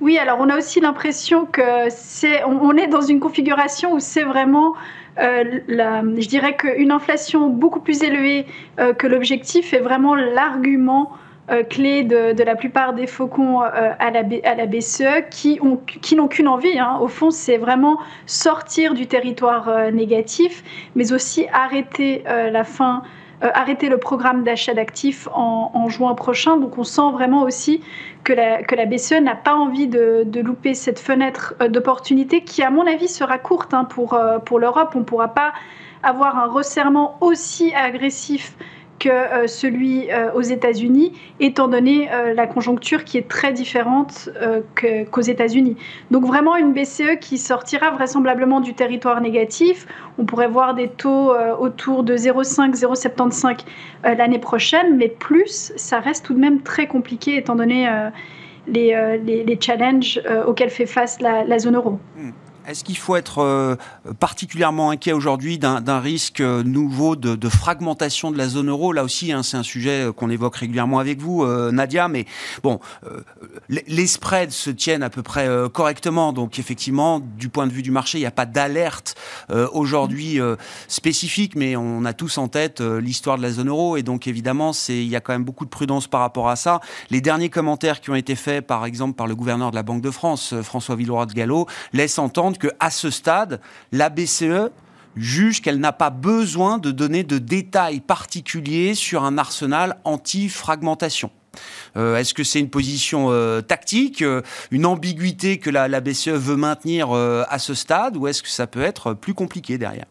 Oui, 0.00 0.16
alors 0.18 0.38
on 0.40 0.48
a 0.48 0.56
aussi 0.56 0.80
l'impression 0.80 1.44
que 1.44 1.88
c'est, 1.90 2.44
on, 2.44 2.76
est 2.76 2.86
dans 2.86 3.00
une 3.00 3.18
configuration 3.18 3.94
où 3.94 4.00
c'est 4.00 4.22
vraiment 4.22 4.74
euh, 5.18 5.60
je 5.68 6.28
dirais 6.28 6.56
qu'une 6.56 6.92
inflation 6.92 7.48
beaucoup 7.48 7.80
plus 7.80 8.02
élevée 8.04 8.46
euh, 8.78 8.94
que 8.94 9.08
l'objectif 9.08 9.72
est 9.72 9.80
vraiment 9.80 10.14
l'argument 10.14 11.10
euh, 11.50 11.64
clé 11.64 12.04
de, 12.04 12.40
la 12.42 12.54
plupart 12.54 12.92
des 12.92 13.08
faucons 13.08 13.60
à, 13.60 14.10
la, 14.10 14.20
à 14.20 14.66
BCE 14.66 15.28
qui, 15.30 15.58
ont, 15.62 15.80
n'ont 16.16 16.28
qu'une 16.28 16.48
envie. 16.48 16.78
Hein. 16.78 16.98
Au 17.00 17.08
fond, 17.08 17.30
c'est 17.30 17.56
vraiment 17.56 17.98
sortir 18.26 18.94
du 18.94 19.06
territoire 19.06 19.90
négatif, 19.90 20.62
mais 20.94 21.12
aussi 21.12 21.46
arrêter 21.52 22.22
la 22.24 22.64
fin 22.64 23.02
arrêter 23.40 23.88
le 23.88 23.98
programme 23.98 24.42
d'achat 24.42 24.74
d'actifs 24.74 25.28
en, 25.32 25.88
juin 25.88 26.14
prochain. 26.14 26.56
Donc 26.56 26.76
on 26.76 26.84
sent 26.84 27.10
vraiment 27.12 27.42
aussi 27.42 27.80
que 28.28 28.74
la, 28.74 28.84
BCE 28.84 29.22
n'a 29.22 29.34
pas 29.34 29.54
envie 29.54 29.88
de, 29.88 30.40
louper 30.40 30.74
cette 30.74 30.98
fenêtre 30.98 31.54
euh, 31.62 31.68
d'opportunité 31.68 32.44
qui, 32.44 32.62
à 32.62 32.70
mon 32.70 32.86
avis, 32.86 33.08
sera 33.08 33.38
courte 33.38 33.72
hein, 33.72 33.84
pour, 33.84 34.14
euh, 34.14 34.38
pour 34.38 34.58
l'Europe. 34.58 34.90
On 34.94 35.00
ne 35.00 35.04
pourra 35.04 35.28
pas 35.28 35.52
avoir 36.02 36.38
un 36.38 36.46
resserrement 36.46 37.16
aussi 37.20 37.74
agressif 37.74 38.54
que 38.98 39.08
euh, 39.08 39.46
celui 39.46 40.10
euh, 40.10 40.32
aux 40.32 40.42
États-Unis, 40.42 41.12
étant 41.40 41.68
donné 41.68 42.10
euh, 42.12 42.34
la 42.34 42.46
conjoncture 42.46 43.04
qui 43.04 43.18
est 43.18 43.28
très 43.28 43.52
différente 43.52 44.28
qu'aux 45.10 45.20
États-Unis. 45.20 45.76
Donc 46.10 46.24
vraiment 46.24 46.56
une 46.56 46.72
BCE 46.72 47.18
qui 47.20 47.38
sortira 47.38 47.90
vraisemblablement 47.90 48.60
du 48.60 48.74
territoire 48.74 49.20
négatif. 49.20 49.86
On 50.18 50.24
pourrait 50.24 50.48
voir 50.48 50.74
des 50.74 50.88
taux 50.88 51.32
autour 51.58 52.02
de 52.02 52.16
0,5, 52.16 52.74
0,75 52.74 53.58
l'année 54.04 54.38
prochaine, 54.38 54.96
mais 54.96 55.08
plus, 55.08 55.72
ça 55.76 56.00
reste 56.00 56.24
tout 56.26 56.34
de 56.34 56.40
même 56.40 56.62
très 56.62 56.86
compliqué 56.86 57.36
étant 57.36 57.54
donné 57.54 57.88
les, 58.66 59.58
challenges 59.60 60.20
auxquels 60.46 60.70
fait 60.70 60.86
face 60.86 61.20
la, 61.20 61.58
zone 61.58 61.76
euro. 61.76 61.98
Hmm. 62.16 62.30
Est-ce 62.68 62.84
qu'il 62.84 62.98
faut 62.98 63.16
être 63.16 63.38
euh, 63.38 63.76
particulièrement 64.20 64.90
inquiet 64.90 65.14
aujourd'hui 65.14 65.58
d'un 65.58 66.00
risque 66.00 66.42
euh, 66.42 66.62
nouveau 66.62 67.16
de, 67.16 67.48
fragmentation 67.48 68.30
de 68.30 68.36
la 68.36 68.46
zone 68.46 68.68
euro? 68.68 68.92
Là 68.92 69.04
aussi, 69.04 69.32
hein, 69.32 69.42
c'est 69.42 69.56
un 69.56 69.62
sujet 69.62 70.04
euh, 70.04 70.12
qu'on 70.12 70.28
évoque 70.28 70.56
régulièrement 70.56 70.98
avec 70.98 71.18
vous, 71.18 71.46
Nadia. 71.72 72.08
Mais 72.08 72.26
bon, 72.62 72.78
les 73.68 74.06
spreads 74.06 74.50
se 74.50 74.68
tiennent 74.68 75.02
à 75.02 75.08
peu 75.08 75.22
près 75.22 75.48
correctement. 75.72 76.32
Donc 76.34 76.58
effectivement, 76.58 77.20
du 77.20 77.48
point 77.48 77.66
de 77.66 77.72
vue 77.72 77.82
du 77.82 77.90
marché, 77.90 78.18
il 78.18 78.20
n'y 78.20 78.26
a 78.26 78.30
pas 78.30 78.46
d'alerte 78.46 79.14
aujourd'hui 79.72 80.38
spécifique, 80.88 81.54
mais 81.54 81.76
on 81.76 82.04
a 82.04 82.12
tous 82.12 82.38
en 82.38 82.48
tête 82.48 82.80
l'histoire 82.80 83.38
de 83.38 83.42
la 83.42 83.50
zone 83.50 83.68
euro. 83.68 83.96
Et 83.96 84.02
donc 84.02 84.26
évidemment, 84.26 84.72
il 84.88 85.08
y 85.08 85.16
a 85.16 85.20
quand 85.20 85.32
même 85.32 85.44
beaucoup 85.44 85.64
de 85.64 85.70
prudence 85.70 86.06
par 86.06 86.20
rapport 86.20 86.48
à 86.48 86.56
ça. 86.56 86.80
Les 87.10 87.20
derniers 87.20 87.50
commentaires 87.50 88.00
qui 88.00 88.10
ont 88.10 88.14
été 88.14 88.34
faits, 88.34 88.66
par 88.66 88.84
exemple, 88.84 89.14
par 89.14 89.26
le 89.26 89.34
gouverneur 89.34 89.70
de 89.70 89.76
la 89.76 89.82
Banque 89.82 90.02
de 90.02 90.10
France, 90.10 90.54
François 90.62 90.96
Villeroy 90.96 91.26
de 91.26 91.32
Gallo, 91.32 91.66
laissent 91.92 92.18
entendre 92.18 92.57
qu'à 92.58 92.90
ce 92.90 93.10
stade, 93.10 93.60
la 93.92 94.08
BCE 94.08 94.70
juge 95.16 95.60
qu'elle 95.62 95.78
n'a 95.78 95.92
pas 95.92 96.10
besoin 96.10 96.78
de 96.78 96.90
donner 96.90 97.24
de 97.24 97.38
détails 97.38 98.00
particuliers 98.00 98.94
sur 98.94 99.24
un 99.24 99.38
arsenal 99.38 99.98
anti-fragmentation. 100.04 101.30
Euh, 101.96 102.16
est-ce 102.16 102.34
que 102.34 102.44
c'est 102.44 102.60
une 102.60 102.70
position 102.70 103.28
euh, 103.30 103.60
tactique, 103.60 104.22
euh, 104.22 104.42
une 104.70 104.86
ambiguïté 104.86 105.58
que 105.58 105.70
la, 105.70 106.00
BCE 106.00 106.28
veut 106.28 106.56
maintenir 106.56 107.12
à 107.12 107.58
ce 107.58 107.74
stade, 107.74 108.16
ou 108.16 108.26
est-ce 108.26 108.42
que 108.42 108.48
ça 108.48 108.66
peut 108.66 108.82
être 108.82 109.14
plus 109.14 109.34
compliqué 109.34 109.78
derrière? 109.78 110.06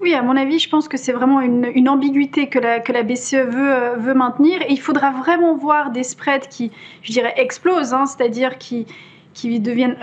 Oui, 0.00 0.12
à 0.12 0.20
mon 0.20 0.36
avis, 0.36 0.58
je 0.58 0.68
pense 0.68 0.88
que 0.88 0.98
c'est 0.98 1.12
vraiment 1.12 1.40
une, 1.40 1.88
ambiguïté 1.88 2.48
que 2.48 2.58
la, 2.58 3.02
BCE 3.02 3.48
veut, 3.48 3.96
veut 3.96 4.12
maintenir. 4.12 4.60
Il 4.68 4.78
faudra 4.78 5.12
vraiment 5.12 5.56
voir 5.56 5.90
des 5.90 6.02
spreads 6.02 6.48
qui, 6.48 6.70
je 7.02 7.12
dirais, 7.12 7.32
explosent, 7.38 7.94
hein, 7.94 8.04
c'est-à-dire 8.04 8.58
qui 8.58 8.86
deviennent 9.42 9.96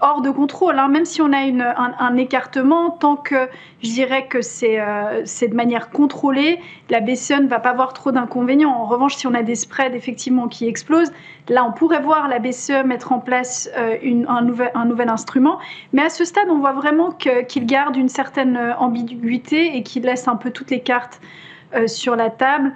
hors 0.00 0.20
de 0.20 0.30
contrôle. 0.30 0.78
Hein. 0.78 0.88
Même 0.88 1.04
si 1.04 1.22
on 1.22 1.32
a 1.32 1.38
un, 1.38 2.16
écartement, 2.16 2.90
tant 2.90 3.16
que 3.16 3.48
je 3.82 3.90
dirais 3.90 4.26
que 4.26 4.38
euh, 4.38 5.22
c'est 5.24 5.48
de 5.48 5.54
manière 5.54 5.90
contrôlée, 5.90 6.60
la 6.88 7.00
BCE 7.00 7.40
ne 7.40 7.48
va 7.48 7.60
pas 7.60 7.70
avoir 7.70 7.92
trop 7.92 8.12
d'inconvénients. 8.12 8.70
En 8.70 8.86
revanche, 8.86 9.16
si 9.16 9.26
on 9.26 9.34
a 9.34 9.42
des 9.42 9.54
spreads 9.54 9.94
effectivement 9.94 10.48
qui 10.48 10.66
explosent, 10.66 11.12
là 11.48 11.64
on 11.64 11.72
pourrait 11.72 12.02
voir 12.02 12.28
la 12.28 12.38
BCE 12.38 12.84
mettre 12.84 13.12
en 13.12 13.18
place 13.18 13.70
euh, 13.76 13.96
un, 14.28 14.42
nouvel, 14.42 14.70
un 14.74 14.84
nouvel 14.84 15.08
instrument. 15.08 15.58
Mais 15.92 16.02
à 16.02 16.10
ce 16.10 16.24
stade, 16.24 16.48
on 16.50 16.58
voit 16.58 16.72
vraiment 16.72 17.12
qu'il 17.12 17.66
garde 17.66 17.96
une 17.96 18.08
certaine 18.08 18.56
euh, 18.56 18.76
ambiguïté 18.76 19.76
et 19.76 19.82
qu'il 19.82 20.02
laisse 20.02 20.28
un 20.28 20.36
peu 20.36 20.50
toutes 20.50 20.70
les 20.70 20.80
cartes 20.80 21.20
sur 21.86 22.16
la 22.16 22.30
table 22.30 22.74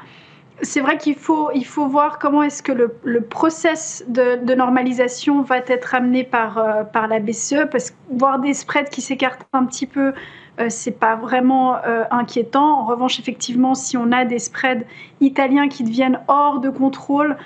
c'est 0.62 0.80
vrai 0.80 0.98
qu'il 0.98 1.16
faut, 1.16 1.50
il 1.54 1.66
faut 1.66 1.86
voir 1.86 2.18
comment 2.18 2.42
est-ce 2.42 2.62
que 2.62 2.72
le, 2.72 2.96
le 3.02 3.20
process 3.20 4.04
de, 4.08 4.54
normalisation 4.54 5.42
va 5.42 5.58
être 5.58 5.94
amené 5.94 6.22
par, 6.24 6.58
euh, 6.58 6.84
par 6.84 7.08
la 7.08 7.18
BCE, 7.18 7.66
parce 7.70 7.90
que 7.90 7.96
voir 8.10 8.38
des 8.38 8.54
spreads 8.54 8.88
qui 8.88 9.00
s'écartent 9.00 9.46
un 9.52 9.64
petit 9.64 9.86
peu, 9.86 10.12
euh, 10.60 10.66
c'est 10.68 10.98
pas 10.98 11.16
vraiment 11.16 11.76
euh, 11.76 12.04
inquiétant. 12.10 12.78
En 12.80 12.84
revanche, 12.84 13.18
effectivement, 13.18 13.74
si 13.74 13.96
on 13.96 14.12
a 14.12 14.24
des 14.24 14.38
spreads 14.38 14.84
italiens 15.20 15.68
qui 15.68 15.82
deviennent 15.82 16.20
hors 16.28 16.60
de 16.60 16.70
contrôle, 16.70 17.36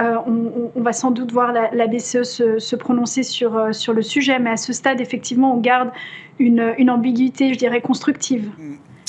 on, 0.00 0.70
va 0.76 0.92
sans 0.92 1.10
doute 1.10 1.32
voir 1.32 1.52
la, 1.52 1.86
BCE 1.88 2.22
se, 2.22 2.60
se, 2.60 2.76
prononcer 2.76 3.24
sur, 3.24 3.74
sur 3.74 3.92
le 3.92 4.02
sujet. 4.02 4.38
Mais 4.38 4.50
à 4.50 4.56
ce 4.56 4.72
stade, 4.72 5.00
effectivement, 5.00 5.54
on 5.54 5.56
garde 5.56 5.90
une, 6.38 6.72
une 6.78 6.88
ambiguïté, 6.88 7.52
je 7.52 7.58
dirais, 7.58 7.80
constructive 7.80 8.48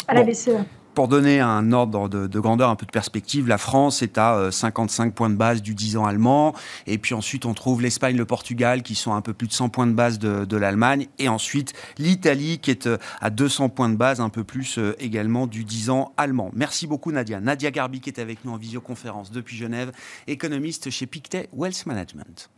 à 0.08 0.16
la 0.16 0.24
BCE. 0.24 0.50
Pour 0.96 1.08
donner 1.08 1.40
un 1.40 1.72
ordre 1.72 2.10
de, 2.10 2.40
grandeur, 2.40 2.70
un 2.70 2.76
peu 2.76 2.86
de 2.86 2.92
perspective, 2.92 3.48
la 3.48 3.58
France 3.58 4.02
est 4.02 4.18
à 4.18 4.52
55 4.52 5.06
euh, 5.06 5.12
points 5.12 5.30
de 5.30 5.36
base 5.36 5.62
du 5.62 5.76
10 5.76 5.98
ans 5.98 6.06
allemand. 6.06 6.54
Et 6.88 6.98
puis 6.98 7.14
ensuite, 7.14 7.46
on 7.46 7.54
trouve 7.54 7.82
l'Espagne, 7.82 8.18
le 8.18 8.26
Portugal 8.26 8.82
qui 8.84 8.96
sont 8.96 9.14
un 9.14 9.22
peu 9.22 9.34
plus 9.34 9.48
de 9.48 9.54
100 9.54 9.70
points 9.70 9.88
de 9.88 9.94
base 9.94 10.20
de, 10.20 10.58
l'Allemagne. 10.58 11.08
Et 11.20 11.30
ensuite, 11.30 11.74
l'Italie 11.98 12.60
qui 12.60 12.72
est 12.72 12.88
euh, 12.88 12.98
à 13.22 13.30
200 13.30 13.70
points 13.70 13.90
de 13.90 13.96
base, 13.96 14.20
un 14.20 14.30
peu 14.30 14.44
plus 14.44 14.78
euh, 14.78 14.96
également 15.00 15.48
du 15.48 15.64
10 15.64 15.90
ans 15.90 16.14
allemand. 16.18 16.52
Merci 16.54 16.86
beaucoup, 16.88 17.12
Nadia. 17.12 17.40
Nadia 17.40 17.72
Garbi 17.72 18.02
qui 18.02 18.10
est 18.10 18.20
avec 18.20 18.44
nous 18.44 18.52
en 18.52 18.58
visioconférence 18.58 19.32
depuis 19.32 19.56
Genève, 19.56 19.92
économiste 20.28 20.90
chez 20.90 21.06
Pictet 21.06 21.50
Wealth 21.54 21.86
Management. 21.86 22.50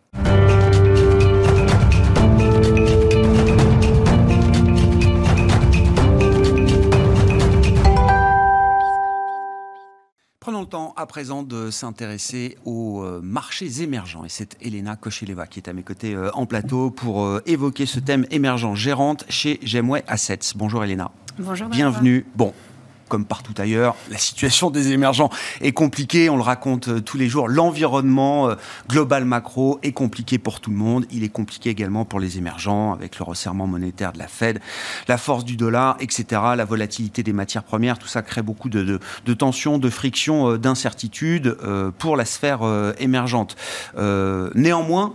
Prenons 10.44 10.62
le 10.62 10.66
temps 10.66 10.96
à 10.98 11.06
présent 11.06 11.44
de 11.44 11.70
s'intéresser 11.70 12.58
aux 12.66 13.04
euh, 13.04 13.22
marchés 13.22 13.84
émergents. 13.84 14.26
Et 14.26 14.30
c'est 14.30 14.58
Elena 14.60 14.96
Kocheleva 14.96 15.46
qui 15.46 15.60
est 15.60 15.70
à 15.70 15.74
mes 15.74 15.84
côtés 15.84 16.16
euh, 16.16 16.32
en 16.34 16.48
plateau 16.48 16.90
pour 16.90 17.24
euh, 17.24 17.44
évoquer 17.46 17.86
ce 17.86 18.00
thème 18.00 18.26
émergent 18.32 18.74
gérante 18.74 19.24
chez 19.30 19.60
Gemway 19.62 20.04
Assets. 20.08 20.56
Bonjour 20.56 20.84
Elena. 20.84 21.12
Bonjour. 21.38 21.70
Bienvenue. 21.70 22.26
Bon, 22.34 22.56
comme 23.12 23.26
partout 23.26 23.54
ailleurs, 23.58 23.98
la 24.10 24.18
situation 24.18 24.72
des 24.72 24.94
émergents 24.94 25.30
est 25.60 25.74
compliquée, 25.74 26.30
on 26.30 26.38
le 26.38 26.42
raconte 26.42 26.88
euh, 26.88 27.02
tous 27.02 27.18
les 27.18 27.28
jours. 27.28 27.50
L'environnement 27.50 28.50
euh, 28.50 28.56
global 28.88 29.26
macro 29.26 29.80
est 29.84 29.92
compliqué 29.92 30.38
pour 30.38 30.62
tout 30.62 30.70
le 30.70 30.78
monde. 30.78 31.06
Il 31.12 31.26
est 31.26 31.30
compliqué 31.30 31.70
également 31.70 32.06
pour 32.06 32.22
les 32.22 32.38
émergents 32.38 32.94
avec 32.94 33.20
le 33.20 33.26
resserrement 33.26 33.68
monétaire 33.68 34.14
de 34.14 34.20
la 34.20 34.30
Fed, 34.30 34.62
la 35.10 35.18
force 35.18 35.44
du 35.44 35.58
dollar, 35.58 35.98
etc. 36.00 36.42
La 36.56 36.64
volatilité 36.64 37.22
des 37.22 37.34
matières 37.34 37.64
premières, 37.64 38.00
tout 38.00 38.08
ça 38.08 38.22
crée 38.22 38.42
beaucoup 38.42 38.70
de, 38.70 38.98
tensions, 39.34 39.78
de 39.78 39.90
frictions, 39.90 40.52
euh, 40.52 40.58
d'incertitudes 40.58 41.58
pour 41.98 42.16
la 42.16 42.24
sphère 42.24 42.62
émergente. 42.98 43.58
néanmoins, 44.56 45.14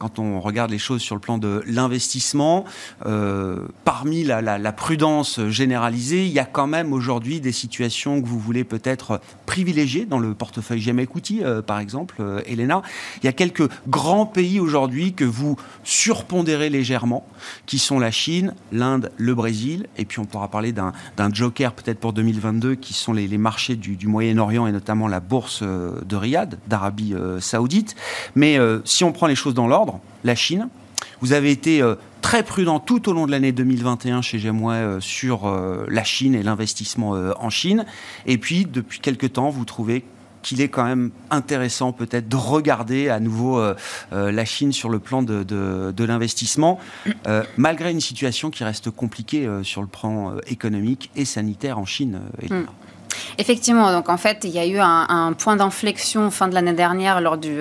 quand 0.00 0.18
on 0.18 0.40
regarde 0.40 0.70
les 0.70 0.78
choses 0.78 1.02
sur 1.02 1.14
le 1.14 1.20
plan 1.20 1.36
de 1.36 1.62
l'investissement, 1.66 2.64
euh, 3.04 3.66
parmi 3.84 4.24
la, 4.24 4.72
prudence 4.72 5.40
généralisée, 5.48 6.24
il 6.24 6.32
y 6.32 6.38
a 6.38 6.46
quand 6.46 6.66
même 6.66 6.94
aujourd'hui 6.94 7.40
des 7.40 7.52
situations 7.52 8.22
que 8.22 8.26
vous 8.26 8.38
voulez 8.38 8.64
peut-être 8.64 9.20
privilégier 9.44 10.06
dans 10.06 10.18
le 10.18 10.32
portefeuille 10.32 10.80
GM 10.80 11.00
Equity, 11.00 11.40
euh, 11.42 11.60
par 11.60 11.80
exemple, 11.80 12.16
euh, 12.20 12.40
Elena. 12.46 12.80
Il 13.22 13.26
y 13.26 13.28
a 13.28 13.34
quelques 13.34 13.68
grands 13.88 14.24
pays 14.24 14.58
aujourd'hui 14.58 15.12
que 15.12 15.24
vous 15.24 15.56
surpondérez 15.84 16.70
légèrement, 16.70 17.26
qui 17.66 17.78
sont 17.78 17.98
la 17.98 18.10
Chine, 18.10 18.54
l'Inde, 18.72 19.12
le 19.18 19.34
Brésil, 19.34 19.86
et 19.98 20.06
puis 20.06 20.18
on 20.18 20.24
pourra 20.24 20.48
parler 20.48 20.72
d'un 20.72 20.94
joker 21.30 21.74
peut-être 21.74 22.00
pour 22.00 22.14
2022, 22.14 22.74
qui 22.74 22.94
sont 22.94 23.12
les, 23.12 23.28
marchés 23.36 23.76
du, 23.76 23.96
du 23.96 24.06
Moyen-Orient 24.06 24.66
et 24.66 24.72
notamment 24.72 25.08
la 25.08 25.20
bourse 25.20 25.62
de 25.62 26.16
Riyad, 26.16 26.58
d'Arabie 26.68 27.14
saoudite. 27.40 27.96
Mais 28.34 28.58
si 28.84 29.04
on 29.04 29.12
prend 29.12 29.26
les 29.26 29.34
choses 29.34 29.54
dans 29.54 29.66
l'ordre, 29.66 29.89
la 30.24 30.34
Chine. 30.34 30.68
Vous 31.20 31.32
avez 31.32 31.50
été 31.50 31.82
euh, 31.82 31.96
très 32.22 32.42
prudent 32.42 32.80
tout 32.80 33.08
au 33.08 33.12
long 33.12 33.26
de 33.26 33.30
l'année 33.30 33.52
2021 33.52 34.22
chez 34.22 34.38
Gemway 34.38 34.76
euh, 34.76 35.00
sur 35.00 35.46
euh, 35.46 35.86
la 35.88 36.04
Chine 36.04 36.34
et 36.34 36.42
l'investissement 36.42 37.10
en 37.10 37.50
Chine. 37.50 37.84
Et 38.26 38.38
puis, 38.38 38.64
depuis 38.64 39.00
quelques 39.00 39.34
temps, 39.34 39.50
vous 39.50 39.64
trouvez 39.64 40.04
qu'il 40.42 40.62
est 40.62 40.68
quand 40.68 40.84
même 40.84 41.10
intéressant 41.30 41.92
peut-être 41.92 42.26
de 42.26 42.36
regarder 42.36 43.10
à 43.10 43.20
nouveau 43.20 43.62
la 44.10 44.44
Chine 44.46 44.72
sur 44.72 44.88
le 44.88 44.98
plan 44.98 45.22
de, 45.22 46.04
l'investissement, 46.04 46.80
malgré 47.58 47.90
une 47.90 48.00
situation 48.00 48.50
qui 48.50 48.64
reste 48.64 48.90
compliquée 48.90 49.46
sur 49.62 49.82
le 49.82 49.86
plan 49.86 50.36
économique 50.46 51.10
et 51.14 51.26
sanitaire 51.26 51.78
en 51.78 51.84
Chine. 51.84 52.20
Effectivement, 53.38 53.92
donc 53.92 54.08
en 54.08 54.16
fait, 54.16 54.40
il 54.44 54.50
y 54.50 54.58
a 54.58 54.66
eu 54.66 54.78
un, 54.78 55.32
point 55.32 55.56
d'inflexion 55.56 56.30
fin 56.30 56.48
de 56.48 56.54
l'année 56.54 56.72
dernière 56.72 57.20
lors 57.20 57.38
du, 57.38 57.60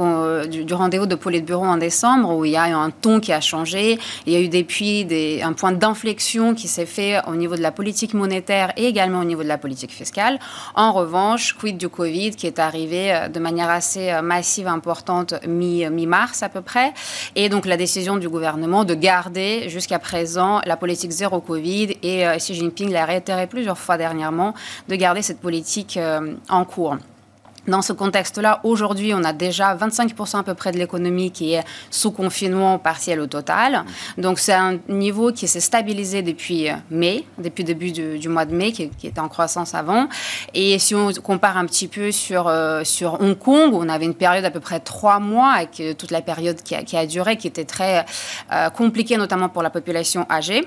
euh, 0.00 0.46
du, 0.46 0.74
rendez-vous 0.74 1.06
de 1.06 1.14
Bureau 1.40 1.64
en 1.64 1.76
décembre 1.76 2.34
où 2.34 2.44
il 2.44 2.52
y 2.52 2.56
a 2.56 2.68
eu 2.68 2.72
un 2.72 2.90
ton 2.90 3.20
qui 3.20 3.32
a 3.32 3.40
changé. 3.40 3.98
Il 4.26 4.32
y 4.32 4.36
a 4.36 4.40
eu 4.40 4.48
depuis 4.48 5.04
des, 5.04 5.42
un 5.42 5.52
point 5.52 5.72
d'inflexion 5.72 6.54
qui 6.54 6.68
s'est 6.68 6.86
fait 6.86 7.20
au 7.26 7.34
niveau 7.34 7.56
de 7.56 7.62
la 7.62 7.70
politique 7.70 8.14
monétaire 8.14 8.72
et 8.76 8.86
également 8.86 9.20
au 9.20 9.24
niveau 9.24 9.42
de 9.42 9.48
la 9.48 9.58
politique 9.58 9.92
fiscale. 9.92 10.38
En 10.74 10.92
revanche, 10.92 11.54
quid 11.54 11.76
du 11.76 11.88
Covid 11.88 12.32
qui 12.32 12.46
est 12.46 12.58
arrivé 12.58 13.12
euh, 13.12 13.28
de 13.28 13.38
manière 13.38 13.70
assez 13.70 14.10
euh, 14.10 14.22
massive, 14.22 14.66
importante, 14.66 15.34
mi-mars 15.46 16.42
à 16.42 16.48
peu 16.48 16.62
près. 16.62 16.92
Et 17.36 17.48
donc 17.48 17.66
la 17.66 17.76
décision 17.76 18.16
du 18.16 18.28
gouvernement 18.28 18.84
de 18.84 18.94
garder 18.94 19.68
jusqu'à 19.68 19.98
présent 19.98 20.60
la 20.66 20.76
politique 20.76 21.10
zéro 21.10 21.40
Covid 21.40 21.96
et 22.02 22.24
Xi 22.38 22.54
Jinping 22.54 22.90
l'a 22.90 23.04
réitéré 23.04 23.46
plusieurs 23.46 23.78
fois 23.78 23.96
dernièrement 23.96 24.54
de 24.88 24.96
garder 24.96 25.22
cette 25.22 25.40
politique 25.40 25.96
euh, 25.96 26.34
en 26.48 26.64
cours. 26.64 26.96
Dans 27.68 27.80
ce 27.80 27.92
contexte-là, 27.92 28.58
aujourd'hui, 28.64 29.14
on 29.14 29.22
a 29.22 29.32
déjà 29.32 29.76
25% 29.76 30.40
à 30.40 30.42
peu 30.42 30.54
près 30.54 30.72
de 30.72 30.78
l'économie 30.78 31.30
qui 31.30 31.54
est 31.54 31.62
sous 31.92 32.10
confinement 32.10 32.80
partiel 32.80 33.20
au 33.20 33.28
total. 33.28 33.84
Donc, 34.18 34.40
c'est 34.40 34.52
un 34.52 34.78
niveau 34.88 35.30
qui 35.30 35.46
s'est 35.46 35.60
stabilisé 35.60 36.22
depuis 36.22 36.68
euh, 36.68 36.74
mai, 36.90 37.24
depuis 37.38 37.62
début 37.62 37.92
du, 37.92 38.28
mois 38.28 38.46
de 38.46 38.54
mai, 38.56 38.72
qui, 38.72 38.90
était 39.04 39.20
en 39.20 39.28
croissance 39.28 39.76
avant. 39.76 40.08
Et 40.54 40.80
si 40.80 40.96
on 40.96 41.12
compare 41.12 41.56
un 41.56 41.66
petit 41.66 41.86
peu 41.86 42.10
sur, 42.10 42.48
euh, 42.48 42.82
Hong 43.20 43.38
Kong, 43.38 43.74
on 43.74 43.88
avait 43.88 44.06
une 44.06 44.14
période 44.14 44.44
à 44.44 44.50
peu 44.50 44.58
près 44.58 44.80
trois 44.80 45.20
mois, 45.20 45.52
avec 45.52 45.80
toute 45.96 46.10
la 46.10 46.20
période 46.20 46.60
qui 46.62 46.96
a, 46.96 47.06
duré, 47.06 47.36
qui 47.36 47.46
était 47.46 47.64
très 47.64 48.04
compliquée, 48.74 49.16
notamment 49.16 49.48
pour 49.48 49.62
la 49.62 49.70
population 49.70 50.26
âgée. 50.28 50.64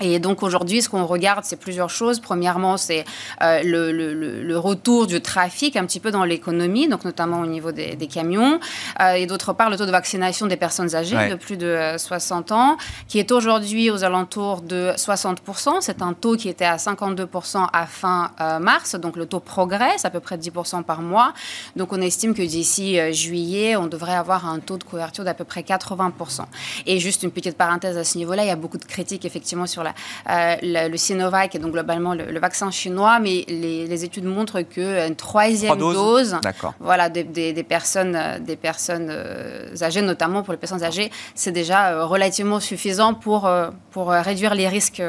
Et 0.00 0.18
donc 0.18 0.42
aujourd'hui, 0.42 0.82
ce 0.82 0.88
qu'on 0.88 1.06
regarde, 1.06 1.44
c'est 1.44 1.56
plusieurs 1.56 1.90
choses. 1.90 2.18
Premièrement, 2.18 2.76
c'est 2.76 3.04
euh, 3.42 3.62
le, 3.62 3.92
le, 3.92 4.42
le, 4.42 4.58
retour 4.58 5.06
du 5.06 5.20
trafic 5.20 5.76
un 5.76 5.86
petit 5.86 6.00
peu 6.00 6.10
dans 6.10 6.24
l'économie, 6.24 6.88
donc 6.88 7.04
notamment 7.04 7.40
au 7.40 7.46
niveau 7.46 7.70
des, 7.70 7.94
des 7.94 8.08
camions. 8.08 8.58
Euh, 9.00 9.12
et 9.12 9.26
d'autre 9.26 9.52
part, 9.52 9.70
le 9.70 9.76
taux 9.76 9.86
de 9.86 9.92
vaccination 9.92 10.46
des 10.46 10.56
personnes 10.56 10.94
âgées 10.96 11.28
de 11.28 11.36
plus 11.36 11.56
de 11.56 11.94
60 11.96 12.50
euh, 12.50 12.54
ans, 12.54 12.76
qui 13.06 13.20
est 13.20 13.30
aujourd'hui 13.30 13.90
aux 13.90 14.02
alentours 14.02 14.62
de 14.62 14.92
60%. 14.96 15.76
C'est 15.80 16.02
un 16.02 16.12
taux 16.12 16.36
qui 16.36 16.48
était 16.48 16.64
à 16.64 16.76
52% 16.76 17.68
à 17.72 17.86
fin 17.86 18.32
euh, 18.40 18.58
mars, 18.58 18.96
donc 18.96 19.16
le 19.16 19.26
taux 19.26 19.40
progresse 19.40 20.04
à 20.04 20.10
peu 20.10 20.20
près 20.20 20.36
10% 20.36 20.82
par 20.82 21.02
mois. 21.02 21.34
Donc 21.76 21.92
on 21.92 22.00
estime 22.00 22.34
que 22.34 22.42
d'ici 22.42 22.98
juillet, 23.12 23.76
on 23.76 23.86
devrait 23.86 24.14
avoir 24.14 24.48
un 24.48 24.58
taux 24.58 24.76
de 24.76 24.84
couverture 24.84 25.22
d'à 25.22 25.34
peu 25.34 25.44
près 25.44 25.60
80%. 25.60 26.46
Et 26.86 26.98
juste 26.98 27.22
une 27.22 27.30
petite 27.30 27.56
parenthèse 27.56 27.96
à 27.96 28.02
ce 28.02 28.18
niveau-là, 28.18 28.42
il 28.42 28.48
y 28.48 28.50
a 28.50 28.56
beaucoup 28.56 28.78
de 28.78 28.84
critiques 28.84 29.24
effectivement 29.24 29.66
sur 29.66 29.83
euh, 29.86 30.56
le 30.62 30.96
Sinovac, 30.96 31.54
et 31.54 31.58
donc 31.58 31.72
globalement 31.72 32.14
le, 32.14 32.38
vaccin 32.38 32.70
chinois, 32.70 33.18
mais 33.18 33.44
les, 33.48 34.04
études 34.04 34.24
montrent 34.24 34.62
qu'une 34.62 35.16
troisième 35.16 35.76
dose, 35.78 36.36
voilà, 36.80 37.08
des, 37.08 37.66
personnes, 37.68 38.18
des 38.40 38.56
personnes 38.56 39.08
euh, 39.10 39.74
âgées, 39.82 40.02
notamment 40.02 40.42
pour 40.42 40.52
les 40.52 40.58
personnes 40.58 40.82
âgées, 40.82 41.10
c'est 41.34 41.52
déjà 41.52 41.92
euh, 41.92 42.04
relativement 42.06 42.60
suffisant 42.60 43.14
pour, 43.14 43.50
pour 43.90 44.08
réduire 44.08 44.54
les 44.54 44.68
risques. 44.68 45.02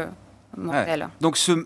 mortels. 0.57 1.09
Donc, 1.19 1.37
ce, 1.37 1.65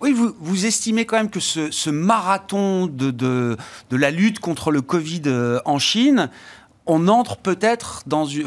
oui, 0.00 0.12
vous, 0.12 0.32
vous, 0.38 0.66
estimez 0.66 1.04
quand 1.06 1.16
même 1.16 1.30
que 1.30 1.40
ce, 1.40 1.70
ce 1.70 1.90
marathon 1.90 2.86
de, 2.86 3.10
de, 3.10 3.56
de, 3.90 3.96
la 3.96 4.10
lutte 4.10 4.38
contre 4.38 4.70
le 4.70 4.80
Covid 4.80 5.22
en 5.64 5.78
Chine, 5.78 6.30
on 6.86 7.08
entre 7.08 7.36
peut-être 7.36 8.02
dans 8.06 8.24
une 8.24 8.46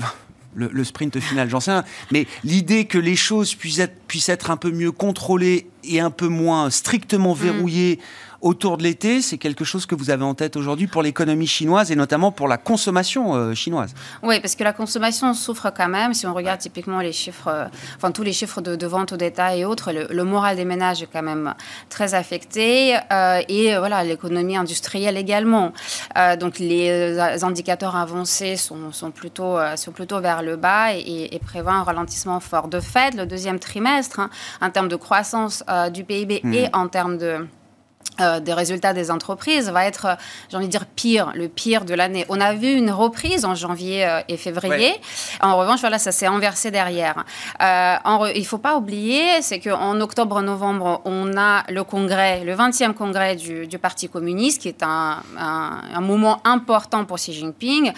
le, 0.56 0.84
sprint 0.84 1.20
final, 1.20 1.50
j'en 1.50 1.60
sais 1.60 1.72
rien. 1.72 1.84
Mais 2.12 2.28
l'idée 2.44 2.86
que 2.86 2.98
les 2.98 3.16
choses 3.16 3.56
puissent 3.56 3.80
être, 3.80 3.96
puissent 4.08 4.30
être 4.30 4.52
un 4.52 4.58
peu 4.58 4.72
mieux 4.72 4.92
contrôlées 4.92 5.68
et 5.84 6.00
un 6.00 6.12
peu 6.12 6.28
moins 6.28 6.70
strictement 6.70 7.36
mm. 7.36 7.40
verrouillées 7.40 8.00
autour 8.42 8.78
de 8.78 8.84
l'été, 8.84 9.22
c'est 9.22 9.38
quelque 9.38 9.64
chose 9.64 9.86
que 9.86 9.96
vous 9.96 10.10
avez 10.10 10.24
en 10.24 10.34
tête 10.34 10.56
aujourd'hui 10.56 10.88
pour 10.88 11.02
l'économie 11.02 11.48
chinoise 11.48 11.92
et 11.92 11.96
notamment 11.96 12.32
pour 12.32 12.48
la 12.48 12.58
consommation 12.58 13.36
euh, 13.36 13.54
chinoise. 13.54 13.94
Oui, 14.24 14.40
parce 14.40 14.56
que 14.56 14.64
la 14.64 14.74
consommation 14.74 15.34
souffre 15.34 15.72
quand 15.76 15.88
même. 15.88 16.14
Si 16.14 16.28
on 16.28 16.34
regarde 16.34 16.60
typiquement 16.60 17.00
les 17.00 17.12
chiffres, 17.12 17.48
euh, 17.48 17.66
enfin 17.98 18.12
tous 18.12 18.24
les 18.24 18.34
chiffres 18.34 18.62
de, 18.62 18.86
vente 18.86 19.14
au 19.14 19.18
détail 19.18 19.62
et 19.62 19.66
autres, 19.66 19.92
le, 19.92 20.24
moral 20.24 20.56
des 20.58 20.66
ménages 20.66 21.02
est 21.02 21.10
quand 21.12 21.24
même 21.24 21.54
très 21.90 22.14
affecté 22.14 22.98
euh, 23.12 23.42
et 23.48 23.76
voilà 23.78 24.04
l'économie 24.04 24.58
industrielle 24.58 25.18
également. 25.18 25.72
donc 26.40 26.60
les 26.60 27.20
indicateurs 27.20 27.96
avancés 27.96 28.56
sont, 28.56 28.92
sont, 28.92 29.12
plutôt, 29.12 29.58
sont 29.76 29.92
plutôt 29.92 30.20
vers 30.20 30.42
le 30.44 30.56
bas 30.56 30.94
et, 30.94 31.30
et, 31.32 31.40
prévoient 31.40 31.74
un 31.74 31.84
ralentissement 31.84 32.40
fort. 32.40 32.68
De 32.68 32.80
fait, 32.80 33.16
le 33.16 33.26
deuxième 33.26 33.60
trimestre, 33.60 34.20
hein, 34.20 34.30
en 34.62 34.70
termes 34.70 34.88
de 34.88 34.96
croissance 34.96 35.64
du 35.94 36.04
PIB 36.04 36.42
mmh. 36.44 36.54
et 36.54 36.70
en 36.74 36.88
termes 36.88 37.18
de 37.18 37.48
euh, 38.22 38.40
des 38.40 38.54
résultats 38.54 38.94
des 38.94 39.12
entreprises 39.12 39.70
va 39.70 39.86
être, 39.86 40.06
euh, 40.06 40.16
j'ai 40.50 40.56
envie 40.56 40.68
de 40.68 40.72
dire, 40.72 40.86
pire, 40.86 41.32
le 41.36 41.50
pire 41.50 41.84
de 41.84 41.94
l'année. 41.94 42.26
On 42.30 42.40
a 42.40 42.54
vu 42.54 42.72
une 42.72 42.92
reprise 42.92 43.44
en 43.44 43.56
janvier 43.56 44.06
euh, 44.06 44.22
et 44.30 44.38
février. 44.38 44.94
En 45.42 45.58
revanche, 45.58 45.82
voilà, 45.82 46.00
ça 46.00 46.14
s'est 46.14 46.26
inversé 46.26 46.72
derrière. 46.72 47.26
En 47.60 48.26
il 48.28 48.40
ne 48.40 48.46
faut 48.46 48.58
pas 48.58 48.78
oublier, 48.78 49.42
c'est 49.42 49.60
qu'en 49.60 50.00
octobre-novembre, 50.00 51.02
on 51.06 51.38
a 51.38 51.64
le 51.70 51.84
congrès, 51.84 52.44
le 52.44 52.56
20e 52.56 52.94
congrès 52.94 53.36
du, 53.36 53.68
Parti 53.78 54.08
communiste, 54.08 54.62
qui 54.62 54.70
est 54.70 54.84
un, 54.84 55.22
un, 55.38 56.02
moment 56.02 56.42
important 56.46 57.04
pour 57.04 57.18
Xi 57.18 57.34
Jinping. 57.34 57.92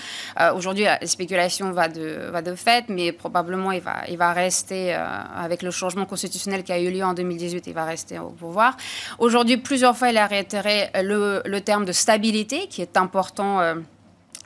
Aujourd'hui, 0.55 0.85
la 0.85 0.99
spéculation 1.05 1.71
va 1.71 1.87
de, 1.87 2.29
va 2.31 2.41
de 2.41 2.55
fait, 2.55 2.85
mais 2.89 3.11
probablement 3.11 3.71
il 3.71 3.81
va, 3.81 3.97
il 4.09 4.17
va 4.17 4.33
rester, 4.33 4.93
avec 4.93 5.61
le 5.61 5.69
changement 5.69 6.05
constitutionnel 6.05 6.63
qui 6.63 6.71
a 6.71 6.79
eu 6.79 6.89
lieu 6.89 7.03
en 7.03 7.13
2018, 7.13 7.67
il 7.67 7.73
va 7.73 7.85
rester 7.85 8.17
au 8.17 8.29
pouvoir. 8.29 8.75
Aujourd'hui, 9.19 9.57
plusieurs 9.57 9.95
fois, 9.95 10.06
il 10.09 10.17
a 10.17 10.27
réitéré 10.27 10.89
le, 10.95 11.59
terme 11.59 11.85
de 11.85 11.91
stabilité 11.91 12.67
qui 12.67 12.81
est 12.81 12.97
important. 12.97 13.59
Euh, 13.59 13.75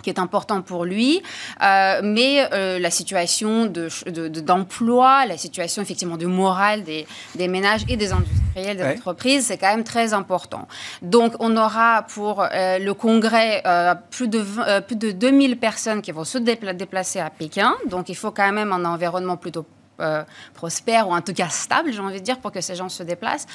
qui 0.03 0.09
est 0.09 0.17
important 0.17 0.63
pour 0.63 0.83
lui, 0.83 1.21
euh, 1.61 2.01
mais 2.03 2.49
euh, 2.53 2.79
la 2.79 2.89
situation 2.89 3.67
d'emploi, 3.67 5.25
de, 5.25 5.29
la 5.29 5.37
situation 5.37 5.83
effectivement 5.83 6.17
du 6.17 6.25
moral 6.25 6.81
des, 6.81 7.05
ménages 7.47 7.83
et 7.87 7.97
des 7.97 8.11
industriels, 8.11 8.77
des 8.77 8.83
entreprises, 8.83 9.45
c'est 9.45 9.59
quand 9.59 9.69
même 9.69 9.83
très 9.83 10.15
important. 10.15 10.67
Donc 11.03 11.33
on 11.39 11.55
aura 11.55 12.01
pour 12.01 12.43
le 12.51 12.91
congrès 12.93 13.61
plus, 14.09 14.27
de 14.27 14.43
plus 14.79 14.95
de 14.95 15.11
2000 15.11 15.59
personnes 15.59 16.01
qui 16.01 16.11
vont 16.11 16.25
se 16.25 16.39
déplacer 16.39 17.19
à 17.19 17.29
Pékin, 17.29 17.75
donc 17.85 18.09
il 18.09 18.15
faut 18.15 18.31
quand 18.31 18.51
même 18.51 18.73
un 18.73 18.85
environnement 18.85 19.37
plutôt 19.37 19.67
euh, 19.99 20.23
prospère 20.53 21.07
ou 21.09 21.13
en 21.13 21.21
tout 21.21 21.33
cas 21.33 21.49
stable, 21.49 21.91
j'ai 21.91 21.99
envie 21.99 22.19
de 22.19 22.25
dire, 22.25 22.39
pour 22.39 22.51
que 22.51 22.61
ces 22.61 22.75
gens 22.75 22.89
se 22.89 23.03
déplacent 23.03 23.45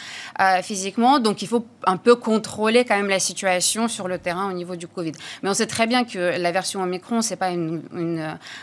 euh, 0.40 0.62
physiquement. 0.62 1.18
Donc 1.18 1.42
il 1.42 1.48
faut 1.48 1.66
un 1.84 1.96
peu 1.96 2.14
contrôler 2.14 2.84
quand 2.84 2.96
même 2.96 3.08
la 3.08 3.18
situation 3.18 3.88
sur 3.88 4.06
le 4.06 4.18
terrain 4.18 4.48
au 4.48 4.52
niveau 4.52 4.76
du 4.76 4.86
Covid. 4.86 5.12
Mais 5.42 5.50
on 5.50 5.54
sait 5.54 5.66
très 5.66 5.86
bien 5.86 6.04
que 6.04 6.38
la 6.38 6.52
version 6.52 6.82
Omicron, 6.82 7.22
c'est 7.22 7.36
pas 7.36 7.50
une, 7.50 7.82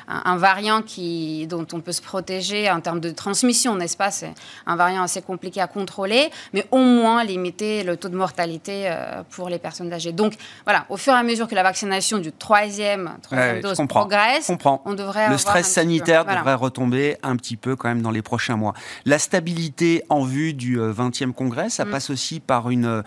un, 0.08 0.38
variant 0.38 0.82
qui, 0.82 1.46
dont 1.48 1.68
on 1.74 1.82
peut 1.82 1.92
se 1.92 2.02
protéger 2.02 2.70
en 2.70 2.80
termes 2.80 3.00
de 3.00 3.10
transmission, 3.10 3.76
n'est-ce 3.76 3.98
pas? 3.98 4.12
C'est 4.12 4.34
un 4.66 4.76
variant 4.76 5.04
assez 5.04 5.22
compliqué 5.22 5.60
à 5.62 5.68
contrôler, 5.68 6.30
mais 6.54 6.66
au 6.72 6.80
moins 6.80 7.24
limiter 7.24 7.84
le 7.84 7.98
taux 7.98 8.10
de 8.10 8.16
mortalité 8.16 8.84
euh, 8.86 9.24
pour 9.30 9.50
les 9.50 9.60
personnes 9.60 9.92
âgées. 9.92 10.12
Donc 10.12 10.34
voilà, 10.66 10.86
au 10.90 10.98
fur 10.98 11.14
et 11.14 11.18
à 11.18 11.24
mesure 11.24 11.48
que 11.48 11.56
la 11.56 11.64
vaccination 11.64 12.18
du 12.18 12.32
troisième, 12.32 13.18
troisième 13.22 13.62
dose 13.62 13.82
progresse, 13.88 14.52
on 14.86 14.94
devrait 14.94 15.30
le 15.30 15.38
stress 15.38 15.70
sanitaire 15.70 16.26
devrait 16.26 16.54
retomber 16.54 17.18
un 17.24 17.36
petit 17.36 17.58
peu 17.58 17.73
quand 17.76 17.90
même 17.90 18.02
dans 18.02 18.12
les 18.12 18.22
prochains 18.22 18.56
mois. 18.56 18.74
La 19.06 19.20
stabilité 19.20 20.04
en 20.10 20.24
vue 20.24 20.54
du 20.54 20.80
20e 20.80 21.30
euh, 21.30 21.32
congrès, 21.32 21.70
ça 21.70 21.86
mm. 21.86 21.92
passe 21.92 22.10
aussi 22.10 22.40
par 22.40 22.70
une, 22.70 22.86
euh, 22.86 23.02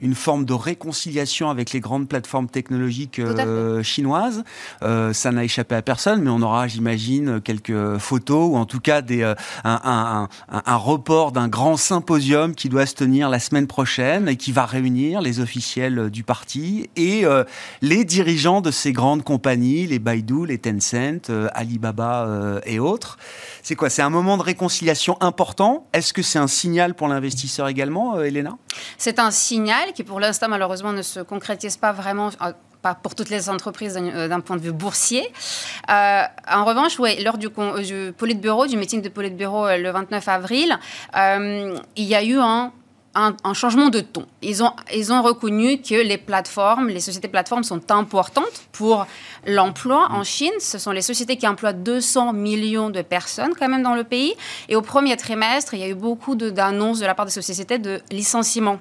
une 0.00 0.14
forme 0.14 0.44
de 0.44 0.52
réconciliation 0.52 1.50
avec 1.50 1.72
les 1.72 1.80
grandes 1.80 2.08
plateformes 2.08 2.48
technologiques 2.48 3.18
euh, 3.18 3.82
chinoises. 3.82 4.44
ça 4.80 5.32
n'a 5.32 5.44
échappé 5.44 5.74
à 5.74 5.82
personne, 5.82 6.22
mais 6.22 6.30
on 6.30 6.42
aura, 6.42 6.68
j'imagine, 6.68 7.40
quelques 7.40 7.98
photos 7.98 8.50
ou 8.50 8.56
en 8.56 8.66
tout 8.66 8.80
cas 8.80 9.02
des, 9.02 9.22
un, 9.22 9.34
un, 9.64 10.28
un, 10.48 10.76
report 10.76 11.32
d'un 11.32 11.48
grand 11.48 11.76
symposium 11.76 12.54
qui 12.54 12.68
doit 12.68 12.86
se 12.86 12.94
tenir 12.94 13.28
la 13.28 13.38
semaine 13.38 13.66
prochaine 13.66 14.28
et 14.28 14.36
qui 14.36 14.52
va 14.52 14.66
réunir 14.66 15.20
les 15.20 15.40
officiels 15.40 16.10
du 16.10 16.22
parti 16.22 16.90
et 16.96 17.24
les 17.80 18.04
dirigeants 18.04 18.60
de 18.60 18.70
ces 18.70 18.92
grandes 18.92 19.22
compagnies, 19.22 19.86
les 19.86 19.98
Baidu, 19.98 20.46
les 20.46 20.58
Tencent, 20.58 21.30
Alibaba 21.54 22.60
et 22.66 22.78
autres. 22.78 23.18
C'est 23.62 23.76
quoi 23.76 23.90
C'est 23.90 24.01
un 24.02 24.10
moment 24.10 24.36
de 24.36 24.42
réconciliation 24.42 25.16
important. 25.20 25.86
Est-ce 25.92 26.12
que 26.12 26.22
c'est 26.22 26.38
un 26.38 26.46
signal 26.46 26.94
pour 26.94 27.08
l'investisseur 27.08 27.68
également, 27.68 28.16
euh, 28.16 28.24
Elena? 28.24 28.56
C'est 28.98 29.18
un 29.18 29.30
signal 29.30 29.92
qui, 29.92 30.04
pour 30.04 30.20
l'instant, 30.20 30.48
malheureusement, 30.48 30.92
ne 30.92 31.02
se 31.02 31.20
concrétise 31.20 31.76
pas 31.76 31.92
vraiment 31.92 32.30
euh, 32.42 32.52
pas 32.82 32.94
pour 32.96 33.14
toutes 33.14 33.30
les 33.30 33.48
entreprises 33.48 33.94
d'un 33.94 34.08
euh, 34.08 34.40
point 34.40 34.56
de 34.56 34.62
vue 34.62 34.72
boursier. 34.72 35.22
en 35.88 36.64
revanche, 36.64 36.98
oui, 36.98 37.22
lors 37.22 37.38
du, 37.38 37.48
du 37.84 38.12
Politburo, 38.12 38.66
du 38.66 38.76
meeting 38.76 39.02
de 39.02 39.08
Politburo 39.08 39.68
le 39.68 39.90
29 39.90 40.28
avril, 40.28 40.78
il 41.14 42.04
y 42.04 42.14
a 42.14 42.24
eu 42.24 42.38
un 42.38 42.72
un, 43.14 43.54
changement 43.54 43.88
de 43.88 44.00
ton. 44.00 44.26
Ils 44.40 44.62
ont, 44.62 44.72
ils 44.94 45.12
ont 45.12 45.22
reconnu 45.22 45.80
que 45.80 45.94
les 45.94 46.18
plateformes, 46.18 46.88
les 46.88 47.00
sociétés 47.00 47.28
plateformes 47.28 47.64
sont 47.64 47.90
importantes 47.90 48.66
pour 48.72 49.06
l'emploi 49.46 50.08
en 50.10 50.24
Chine. 50.24 50.52
Ce 50.60 50.78
sont 50.78 50.92
les 50.92 51.02
sociétés 51.02 51.36
qui 51.36 51.46
emploient 51.46 51.72
200 51.72 52.32
millions 52.32 52.90
de 52.90 53.02
personnes 53.02 53.52
quand 53.58 53.68
même 53.68 53.82
dans 53.82 53.94
le 53.94 54.04
pays. 54.04 54.34
Et 54.68 54.76
au 54.76 54.82
premier 54.82 55.16
trimestre, 55.16 55.74
il 55.74 55.80
y 55.80 55.84
a 55.84 55.88
eu 55.88 55.94
beaucoup 55.94 56.34
d'annonces 56.34 57.00
de 57.00 57.06
la 57.06 57.14
part 57.14 57.26
des 57.26 57.32
sociétés 57.32 57.78
de 57.78 58.00
licenciements 58.10 58.78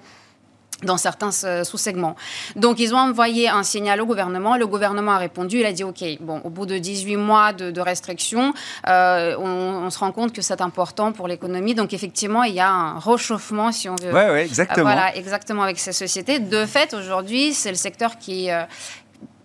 dans 0.83 0.97
certains 0.97 1.29
euh, 1.43 1.63
sous-segments. 1.63 2.15
Donc, 2.55 2.79
ils 2.79 2.93
ont 2.93 2.97
envoyé 2.97 3.49
un 3.49 3.63
signal 3.63 4.01
au 4.01 4.05
gouvernement. 4.05 4.57
Le 4.57 4.67
gouvernement 4.67 5.13
a 5.13 5.17
répondu. 5.17 5.59
Il 5.59 5.65
a 5.65 5.71
dit, 5.71 5.83
OK, 5.83 6.03
bon, 6.19 6.41
au 6.43 6.49
bout 6.49 6.65
de 6.65 6.77
18 6.77 7.17
mois 7.17 7.53
de, 7.53 7.81
restrictions, 7.81 8.53
euh, 8.87 9.35
on, 9.37 9.89
se 9.89 9.99
rend 9.99 10.11
compte 10.11 10.33
que 10.33 10.41
c'est 10.41 10.61
important 10.61 11.11
pour 11.11 11.27
l'économie. 11.27 11.73
Donc, 11.75 11.93
effectivement, 11.93 12.43
il 12.43 12.53
y 12.53 12.59
a 12.59 12.69
un 12.69 12.99
réchauffement, 12.99 13.71
si 13.71 13.89
on 13.89 13.95
veut. 13.95 14.11
Oui, 14.11 14.31
ouais, 14.31 14.45
exactement. 14.45 14.83
voilà, 14.83 15.15
exactement 15.15 15.63
avec 15.63 15.79
ces 15.79 15.93
sociétés. 15.93 16.39
De 16.39 16.65
fait, 16.65 16.93
aujourd'hui, 16.93 17.53
c'est 17.53 17.69
le 17.69 17.75
secteur 17.75 18.17
qui... 18.17 18.51
Euh, 18.51 18.63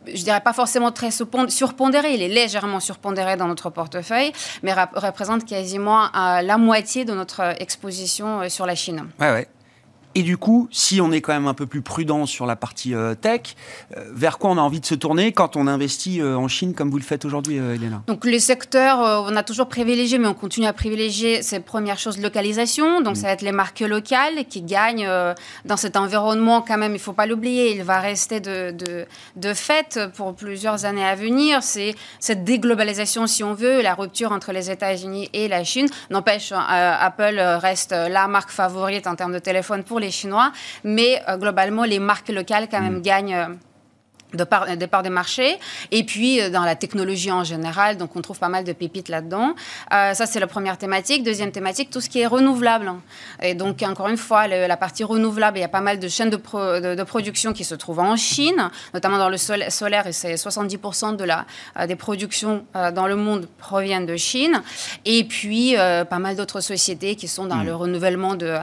je 0.06 0.22
dirais 0.22 0.40
pas 0.40 0.52
forcément 0.52 0.92
très 0.92 1.10
surpondéré, 1.10 2.14
il 2.14 2.22
est 2.22 2.28
légèrement 2.28 2.78
surpondéré 2.78 3.36
dans 3.36 3.48
notre 3.48 3.70
portefeuille, 3.70 4.32
mais 4.62 4.72
représente 4.72 5.44
quasiment 5.44 6.08
la 6.14 6.58
moitié 6.58 7.04
de 7.04 7.12
notre 7.12 7.60
exposition 7.60 8.48
sur 8.48 8.66
la 8.66 8.76
Chine. 8.76 9.08
Ouais, 9.18 9.32
ouais. 9.32 9.48
Et 10.18 10.22
du 10.22 10.38
coup, 10.38 10.66
si 10.72 11.02
on 11.02 11.12
est 11.12 11.20
quand 11.20 11.34
même 11.34 11.46
un 11.46 11.52
peu 11.52 11.66
plus 11.66 11.82
prudent 11.82 12.24
sur 12.24 12.46
la 12.46 12.56
partie 12.56 12.94
tech, 13.20 13.54
vers 13.94 14.38
quoi 14.38 14.48
on 14.48 14.56
a 14.56 14.62
envie 14.62 14.80
de 14.80 14.86
se 14.86 14.94
tourner 14.94 15.32
quand 15.32 15.56
on 15.56 15.66
investit 15.66 16.22
en 16.22 16.48
Chine 16.48 16.72
comme 16.72 16.90
vous 16.90 16.96
le 16.96 17.02
faites 17.02 17.26
aujourd'hui, 17.26 17.56
Elena? 17.56 18.02
Donc 18.06 18.24
les 18.24 18.40
secteurs, 18.40 18.98
on 18.98 19.36
a 19.36 19.42
toujours 19.42 19.68
privilégié, 19.68 20.16
mais 20.16 20.26
on 20.26 20.32
continue 20.32 20.66
à 20.66 20.72
privilégier 20.72 21.42
ces 21.42 21.60
premières 21.60 21.98
choses 21.98 22.18
localisation. 22.18 23.02
Donc 23.02 23.12
mm. 23.12 23.16
ça 23.16 23.26
va 23.26 23.32
être 23.34 23.42
les 23.42 23.52
marques 23.52 23.80
locales 23.80 24.46
qui 24.48 24.62
gagnent 24.62 25.06
dans 25.66 25.76
cet 25.76 25.98
environnement 25.98 26.62
quand 26.62 26.78
même. 26.78 26.92
Il 26.92 26.94
ne 26.94 27.00
faut 27.00 27.12
pas 27.12 27.26
l'oublier. 27.26 27.76
Il 27.76 27.82
va 27.82 28.00
rester 28.00 28.40
de, 28.40 28.70
de, 28.70 29.04
de 29.36 29.52
fait 29.52 30.00
pour 30.16 30.34
plusieurs 30.34 30.86
années 30.86 31.04
à 31.04 31.14
venir. 31.14 31.62
C'est 31.62 31.94
cette 32.20 32.42
déglobalisation, 32.42 33.26
si 33.26 33.44
on 33.44 33.52
veut, 33.52 33.82
la 33.82 33.94
rupture 33.94 34.32
entre 34.32 34.52
les 34.52 34.70
États-Unis 34.70 35.28
et 35.34 35.46
la 35.46 35.62
Chine. 35.62 35.88
N'empêche, 36.08 36.52
euh, 36.52 36.56
Apple 36.56 37.38
reste 37.60 37.92
la 37.92 38.28
marque 38.28 38.50
favorite 38.50 39.06
en 39.06 39.14
termes 39.14 39.34
de 39.34 39.38
téléphone 39.38 39.84
pour 39.84 40.00
les 40.00 40.05
Chinois, 40.10 40.52
mais 40.84 41.22
euh, 41.28 41.36
globalement, 41.36 41.84
les 41.84 41.98
marques 41.98 42.28
locales 42.28 42.68
quand 42.70 42.80
même 42.80 42.98
mm. 42.98 43.02
gagnent 43.02 43.34
euh, 43.34 43.48
de 44.36 44.44
part, 44.44 45.02
des 45.02 45.10
marchés, 45.10 45.58
et 45.90 46.04
puis 46.04 46.40
euh, 46.40 46.50
dans 46.50 46.64
la 46.64 46.74
technologie 46.74 47.32
en 47.32 47.44
général, 47.44 47.96
donc 47.96 48.16
on 48.16 48.22
trouve 48.22 48.38
pas 48.38 48.48
mal 48.48 48.64
de 48.64 48.72
pépites 48.72 49.08
là-dedans. 49.08 49.54
Euh, 49.92 50.14
ça, 50.14 50.26
c'est 50.26 50.40
la 50.40 50.46
première 50.46 50.78
thématique. 50.78 51.22
Deuxième 51.22 51.52
thématique, 51.52 51.90
tout 51.90 52.00
ce 52.00 52.08
qui 52.08 52.20
est 52.20 52.26
renouvelable. 52.26 52.92
Et 53.42 53.54
donc, 53.54 53.82
encore 53.82 54.08
une 54.08 54.16
fois, 54.16 54.46
la 54.46 54.76
partie 54.76 55.04
renouvelable, 55.04 55.58
il 55.58 55.60
y 55.60 55.64
a 55.64 55.68
pas 55.68 55.80
mal 55.80 55.98
de 55.98 56.08
chaînes 56.08 56.30
de, 56.30 56.36
de, 56.36 57.02
production 57.02 57.52
qui 57.52 57.64
se 57.64 57.74
trouvent 57.74 58.00
en 58.00 58.16
Chine, 58.16 58.70
notamment 58.94 59.18
dans 59.18 59.28
le 59.28 59.36
solaire, 59.36 60.06
et 60.06 60.12
c'est 60.12 60.34
70% 60.34 61.16
de 61.16 61.24
la, 61.24 61.46
euh, 61.78 61.86
des 61.86 61.96
productions 61.96 62.64
dans 62.74 63.06
le 63.06 63.16
monde 63.16 63.48
proviennent 63.58 64.06
de 64.06 64.16
Chine. 64.16 64.62
Et 65.04 65.24
puis, 65.24 65.74
pas 65.76 66.18
mal 66.18 66.36
d'autres 66.36 66.60
sociétés 66.60 67.16
qui 67.16 67.28
sont 67.28 67.46
dans 67.46 67.56
mm. 67.56 67.66
le 67.66 67.74
renouvellement 67.74 68.34
de, 68.34 68.56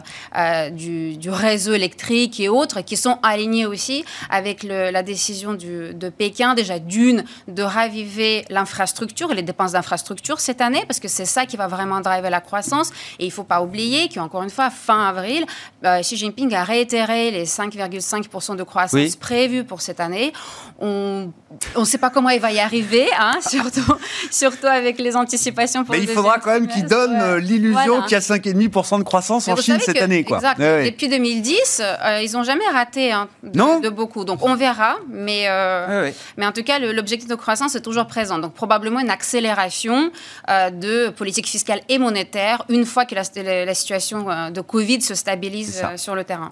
du, 0.72 1.18
du, 1.18 1.30
réseau 1.30 1.74
électrique 1.74 2.40
et 2.40 2.50
autres, 2.50 2.82
qui 2.82 2.98
sont 2.98 3.20
alignées 3.24 3.66
aussi 3.66 4.06
avec 4.30 4.64
le, 4.64 4.92
la 4.92 5.04
décision 5.04 5.54
de 5.64 6.10
Pékin, 6.10 6.54
déjà 6.54 6.80
d'une, 6.80 7.24
de 7.48 7.64
raviver 7.64 8.46
l'infrastructure 8.50 9.32
et 9.32 9.36
les 9.36 9.42
dépenses 9.42 9.74
d'infrastructure 9.74 10.40
cette 10.40 10.62
année, 10.62 10.84
parce 10.88 11.00
que 11.00 11.08
c'est 11.08 11.26
ça 11.26 11.46
qui 11.46 11.58
va 11.58 11.68
vraiment 11.68 12.02
driver 12.02 12.30
la 12.30 12.42
croissance. 12.42 12.92
Et 13.20 13.26
il 13.26 13.28
ne 13.28 13.34
faut 13.34 13.44
pas 13.44 13.62
oublier 13.62 14.10
qu'encore 14.10 14.44
une 14.44 14.50
fois, 14.50 14.70
fin 14.70 15.08
avril, 15.08 15.46
euh, 15.86 16.02
Xi 16.02 16.18
Jinping 16.18 16.54
a 16.54 16.64
réitéré 16.64 17.32
les 17.32 17.46
5,5% 17.46 18.56
de 18.56 18.64
croissance 18.64 19.16
prévus 19.16 19.64
pour 19.64 19.82
cette 19.82 20.00
année. 20.00 20.34
On 20.80 21.32
ne 21.78 21.86
sait 21.86 21.98
pas 21.98 22.10
comment 22.10 22.30
il 22.30 22.40
va 22.40 22.52
y 22.52 22.60
arriver, 22.60 23.08
hein, 23.18 23.34
surtout, 23.48 23.94
surtout 24.32 24.68
avec 24.68 25.00
les 25.00 25.16
anticipations 25.16 25.84
pour 25.84 25.96
Mais 25.96 26.02
il 26.02 26.10
faudra 26.10 26.40
quand 26.40 26.52
même 26.52 26.68
qu'il 26.68 26.86
donne 26.86 27.16
euh, 27.16 27.40
l'illusion 27.40 28.02
qu'il 28.02 28.12
y 28.12 28.16
a 28.16 28.20
5,5% 28.20 29.00
de 29.00 29.04
croissance 29.04 29.48
en 29.48 29.56
Chine 29.56 29.78
cette 29.80 30.02
année. 30.02 30.24
Quoi. 30.24 30.38
Exact. 30.38 30.60
Depuis 30.60 31.08
2010, 31.08 31.82
euh, 31.82 32.22
ils 32.22 32.32
n'ont 32.34 32.44
jamais 32.44 32.68
raté 32.72 33.12
hein, 33.12 33.28
de, 33.44 33.82
de, 33.82 33.90
beaucoup. 33.90 34.26
Donc 34.26 34.44
on 34.44 34.56
verra. 34.56 34.98
Mais 35.10 35.43
euh, 35.48 36.12
mais 36.38 36.46
en 36.46 36.52
tout 36.52 36.64
cas, 36.64 36.80
l'objectif 36.80 37.30
de 37.30 37.36
croissance 37.36 37.76
est 37.76 37.82
toujours 37.82 38.08
présent. 38.08 38.40
Donc 38.40 38.54
probablement 38.54 39.00
une 39.00 39.10
accélération 39.10 40.12
euh, 40.50 40.70
de 40.70 41.10
politique 41.10 41.48
fiscale 41.48 41.82
et 41.90 41.98
monétaire 41.98 42.66
une 42.70 42.86
fois 42.86 43.06
que 43.06 43.16
la, 43.16 43.74
situation 43.74 44.30
euh, 44.30 44.50
de 44.50 44.62
Covid 44.62 45.02
se 45.02 45.16
stabilise 45.16 45.84
sur 45.98 46.16
le 46.16 46.24
terrain. 46.24 46.52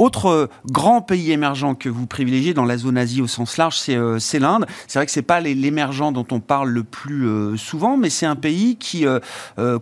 Autre 0.00 0.30
euh, 0.30 0.46
grand 0.64 1.02
pays 1.02 1.30
émergent 1.30 1.76
que 1.76 1.90
vous 1.90 2.06
privilégiez 2.06 2.54
dans 2.54 2.64
la 2.64 2.78
zone 2.78 2.96
Asie 2.96 3.20
au 3.20 3.26
sens 3.26 3.58
large, 3.58 3.76
c'est 3.76 3.96
euh, 3.96 4.18
l'Inde. 4.40 4.64
C'est 4.86 4.98
vrai 4.98 5.04
que 5.04 5.12
c'est 5.12 5.20
pas 5.20 5.40
l'émergent 5.40 6.10
dont 6.10 6.26
on 6.30 6.40
parle 6.40 6.70
le 6.70 6.84
plus 6.84 7.28
euh, 7.28 7.58
souvent, 7.58 7.98
mais 7.98 8.08
c'est 8.08 8.24
un 8.24 8.34
pays 8.34 8.76
qui 8.76 9.04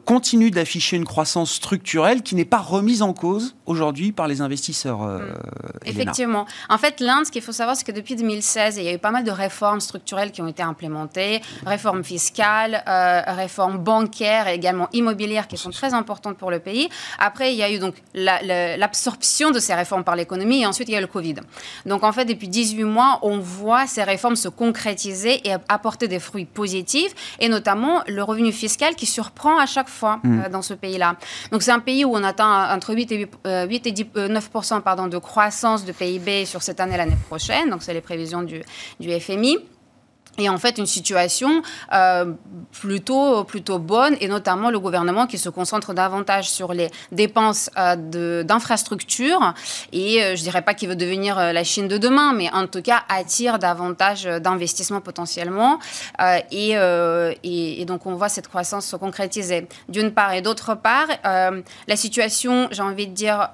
continue 0.05 0.51
d'afficher 0.51 0.97
une 0.97 1.05
croissance 1.05 1.53
structurelle 1.53 2.23
qui 2.23 2.35
n'est 2.35 2.45
pas 2.45 2.59
remise 2.59 3.03
en 3.03 3.13
cause 3.13 3.55
aujourd'hui 3.67 4.11
par 4.11 4.27
les 4.27 4.41
investisseurs. 4.41 5.03
Mm. 5.03 5.21
Effectivement. 5.85 6.47
En 6.69 6.79
fait, 6.79 6.99
l'Inde, 6.99 7.27
ce 7.27 7.31
qu'il 7.31 7.43
faut 7.43 7.53
savoir, 7.53 7.77
c'est 7.77 7.85
que 7.85 7.93
depuis 7.93 8.17
2016, 8.17 8.79
il 8.79 8.85
y 8.85 8.89
a 8.89 8.95
eu 8.95 8.99
pas 8.99 9.13
mal 9.13 9.23
de 9.23 9.31
réformes 9.31 9.81
structurelles 9.81 10.33
qui 10.33 10.43
ont 10.43 10.49
été 10.49 10.63
implémentées, 10.63 11.43
réformes 11.65 12.03
fiscales, 12.03 12.83
réformes 12.87 13.79
bancaires 13.79 14.49
et 14.49 14.55
également 14.55 14.89
immobilières 14.93 15.47
qui 15.47 15.57
sont 15.57 15.71
très 15.71 15.95
importantes 15.95 16.37
pour 16.37 16.51
le 16.51 16.59
pays. 16.59 16.89
Après, 17.21 17.53
il 17.53 17.59
y 17.59 17.63
a 17.63 17.71
eu 17.71 17.79
donc 17.79 17.95
l'absorption 18.15 19.53
de 19.53 19.61
ces 19.61 19.75
réformes 19.75 20.05
par 20.09 20.17
l'économie 20.17 20.63
et 20.63 20.67
ensuite 20.67 20.89
il 20.89 20.93
y 20.93 20.97
a 20.97 21.03
le 21.03 21.07
Covid. 21.07 21.35
Donc 21.85 22.03
en 22.03 22.13
fait, 22.13 22.25
depuis 22.25 22.49
18 22.49 22.85
mois, 22.85 23.19
on 23.21 23.37
voit 23.41 23.87
ces 23.87 24.03
réformes 24.05 24.37
se 24.37 24.49
concrétiser 24.49 25.47
et 25.47 25.53
apporter 25.69 26.09
des 26.09 26.19
fruits 26.19 26.47
positifs 26.47 27.37
et 27.41 27.51
notamment 27.51 28.01
le 28.09 28.23
revenu 28.23 28.51
fiscal 28.51 28.95
qui 28.95 29.05
surprend 29.05 29.59
à 29.59 29.67
chaque 29.67 29.91
fois 29.91 30.21
mm. 30.23 30.41
euh, 30.41 30.49
dans 30.49 30.63
ce 30.63 30.73
pays-là. 30.73 31.17
Donc 31.53 31.63
c'est 31.63 31.73
un 31.73 31.85
pays 31.91 32.07
où 32.07 32.13
on 32.15 32.25
atteint 32.25 32.75
entre 32.75 32.95
8 32.95 33.13
et, 33.13 33.19
8, 33.19 33.31
euh, 33.47 33.69
et 33.69 33.93
10, 33.93 34.07
9 34.31 34.51
euh, 34.57 34.81
pardon, 34.81 35.09
de 35.09 35.19
croissance 35.19 35.85
de 35.85 35.93
PIB 35.93 36.47
sur 36.47 36.63
cette 36.63 36.81
année 36.81 36.97
l'année 36.97 37.19
prochaine. 37.29 37.69
Donc 37.69 37.83
c'est 37.83 37.93
les 37.93 38.01
prévisions 38.01 38.43
du, 38.43 38.63
du 38.99 39.11
FMI 39.21 39.59
et 40.39 40.49
en 40.49 40.59
fait 40.59 40.79
une 40.79 40.87
situation 40.87 41.63
euh, 41.93 42.33
plutôt 42.81 43.45
plutôt 43.45 43.79
bonne 43.79 44.17
et 44.21 44.29
notamment 44.29 44.71
le 44.71 44.79
gouvernement 44.79 45.27
qui 45.27 45.37
se 45.37 45.49
concentre 45.49 45.93
davantage 45.93 46.49
sur 46.49 46.73
les 46.73 46.89
dépenses 47.13 47.71
euh, 47.77 48.43
d'infrastructures. 48.45 49.55
Et 49.93 50.23
euh, 50.23 50.37
je 50.37 50.43
dirais 50.43 50.63
pas 50.63 50.75
qu'il 50.75 50.89
veut 50.89 50.97
devenir 50.97 51.37
la 51.37 51.65
Chine 51.65 51.89
de 51.89 51.99
demain 51.99 52.33
mais 52.33 52.51
en 52.53 52.67
tout 52.67 52.83
cas 52.83 53.03
attire 53.09 53.59
davantage 53.59 54.25
d'investissements 54.25 55.01
potentiellement. 55.01 55.79
Et, 56.51 56.73
et, 56.73 57.81
et, 57.81 57.85
donc 57.85 58.07
on 58.07 58.15
voit 58.15 58.29
cette 58.29 58.49
croissance 58.49 58.87
se 58.87 58.97
concrétiser. 58.97 59.67
D'une 59.89 60.13
part 60.13 60.33
et 60.33 60.43
d'autre 60.43 60.75
part 60.75 61.09
la 61.25 61.97
situation 61.97 62.69
j'ai 62.71 62.83
envie 62.83 63.09
de 63.09 63.13
dire 63.13 63.51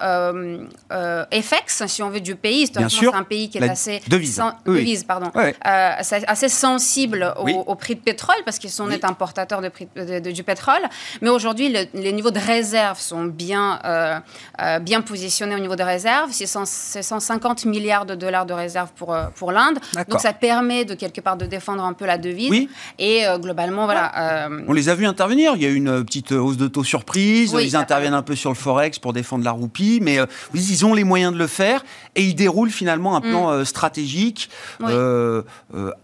FX 1.32 1.86
si 1.86 2.02
on 2.02 2.10
veut 2.10 2.20
du 2.20 2.36
pays. 2.36 2.66
C'est 2.66 3.14
un 3.14 3.22
pays 3.22 3.48
qui 3.48 3.58
est 3.58 3.68
assez 3.68 4.02
devise, 4.06 4.42
devise 4.66 5.04
pardon. 5.04 5.30
Assez 5.62 6.48
sensibles 6.74 7.32
au, 7.66 7.74
prix 7.74 7.94
de 7.94 8.00
pétrole 8.00 8.36
parce 8.44 8.58
qu'ils 8.58 8.70
sont 8.70 8.86
net 8.86 9.04
importateurs 9.04 9.60
de 9.60 9.68
prix 9.68 9.88
de, 9.96 10.30
du 10.30 10.42
pétrole. 10.42 10.82
Mais 11.22 11.28
aujourd'hui, 11.28 11.74
les 11.94 12.12
niveaux 12.12 12.30
de 12.30 12.38
réserve 12.38 12.98
sont 12.98 13.24
bien, 13.24 13.78
euh, 13.84 14.18
euh, 14.60 14.78
bien 14.80 15.00
positionnés 15.00 15.54
au 15.54 15.58
niveau 15.60 15.76
des 15.76 15.84
réserves. 15.84 16.30
C'est 16.32 16.46
150 16.46 17.64
milliards 17.66 18.06
de 18.06 18.14
dollars 18.14 18.46
de 18.46 18.54
réserves 18.54 18.90
pour, 18.96 19.14
euh, 19.14 19.26
pour 19.36 19.52
l'Inde. 19.52 19.78
Donc 20.08 20.20
ça 20.20 20.32
permet 20.32 20.84
de 20.84 20.94
quelque 20.94 21.20
part 21.20 21.36
de 21.36 21.46
défendre 21.46 21.84
un 21.84 21.92
peu 21.92 22.06
la 22.06 22.18
devise. 22.18 22.50
Oui. 22.50 22.68
Et 22.98 23.24
globalement, 23.38 23.84
voilà. 23.84 24.48
On 24.66 24.72
les 24.72 24.88
a 24.88 24.94
vus 24.94 25.06
intervenir. 25.06 25.52
Il 25.56 25.62
y 25.62 25.66
a 25.66 25.68
eu 25.68 25.74
une 25.74 26.04
petite 26.04 26.32
hausse 26.32 26.56
de 26.56 26.68
taux 26.68 26.84
surprise. 26.84 27.54
ils 27.60 27.76
interviennent 27.76 28.14
un 28.14 28.22
peu 28.22 28.34
sur 28.34 28.50
le 28.50 28.56
forex 28.56 28.98
pour 28.98 29.12
défendre 29.12 29.44
la 29.44 29.52
roupie. 29.52 30.00
Mais 30.02 30.18
ils 30.54 30.84
ont 30.84 30.94
les 30.94 31.04
moyens 31.04 31.32
de 31.32 31.38
le 31.38 31.46
faire 31.46 31.84
et 32.14 32.22
ils 32.22 32.34
déroulent 32.34 32.70
finalement 32.70 33.16
un 33.16 33.20
mm. 33.20 33.30
plan 33.30 33.64
stratégique 33.64 34.50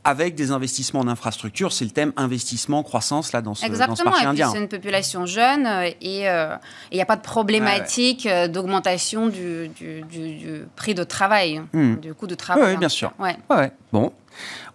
avec 0.04 0.35
des 0.35 0.52
investissement 0.61 1.01
en 1.01 1.09
infrastructure, 1.09 1.73
c'est 1.73 1.87
le 1.87 1.90
thème 1.90 2.12
investissement, 2.16 2.83
croissance, 2.83 3.33
là, 3.33 3.40
dans 3.40 3.55
ce, 3.55 3.64
Exactement. 3.64 4.11
Dans 4.11 4.14
ce 4.14 4.25
marché 4.25 4.44
C'est 4.53 4.59
une 4.59 4.68
population 4.68 5.25
jeune 5.25 5.66
euh, 5.66 5.90
et 6.03 6.29
euh, 6.29 6.55
il 6.92 6.96
n'y 6.96 7.03
a 7.03 7.07
pas 7.07 7.16
de 7.16 7.23
problématique 7.23 8.27
euh, 8.27 8.46
d'augmentation 8.46 9.29
du, 9.29 9.68
du, 9.68 10.62
prix 10.77 10.94
de 10.94 11.03
travail, 11.03 11.62
hmm. 11.73 11.94
du 11.96 12.12
coût 12.12 12.27
de 12.27 12.35
travail. 12.35 12.75
Oui, 12.75 12.77
bien 12.77 12.90
sûr. 12.90 13.12
Ouais. 13.18 13.37
ouais. 13.49 13.73
Bon. 13.92 14.12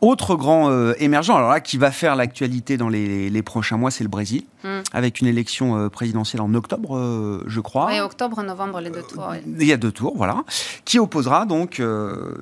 Autre 0.01 0.35
grand 0.35 0.91
émergent, 0.99 1.31
alors 1.31 1.49
là, 1.49 1.61
qui 1.61 1.77
va 1.77 1.89
faire 1.89 2.15
l'actualité 2.15 2.75
dans 2.75 2.89
les, 2.89 3.29
les, 3.29 3.41
prochains 3.41 3.77
mois, 3.77 3.89
c'est 3.89 4.03
le 4.03 4.09
Brésil, 4.09 4.43
hmm. 4.63 4.81
avec 4.91 5.21
une 5.21 5.27
élection 5.27 5.89
présidentielle 5.89 6.41
en 6.41 6.53
octobre, 6.53 7.41
je 7.47 7.59
crois. 7.61 7.87
Oui, 7.87 7.99
octobre, 8.01 8.43
novembre, 8.43 8.81
les 8.81 8.89
deux 8.89 9.01
tours. 9.01 9.33
Il 9.47 9.65
y 9.65 9.71
a 9.71 9.77
deux 9.77 9.93
tours, 9.93 10.13
voilà. 10.15 10.43
Qui 10.83 10.99
opposera 10.99 11.45
donc 11.45 11.81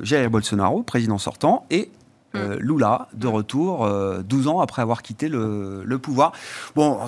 Jair 0.02 0.30
Bolsonaro, 0.30 0.82
président 0.82 1.20
sortant, 1.20 1.66
et 1.70 1.84
euh, 1.84 2.03
Lula, 2.34 3.08
de 3.14 3.28
retour, 3.28 3.88
12 4.24 4.48
euh, 4.48 4.50
ans 4.50 4.60
après 4.60 4.82
avoir 4.82 5.02
quitté 5.02 5.28
le, 5.30 5.84
le 5.86 5.98
pouvoir. 6.00 6.32
Bon, 6.76 7.00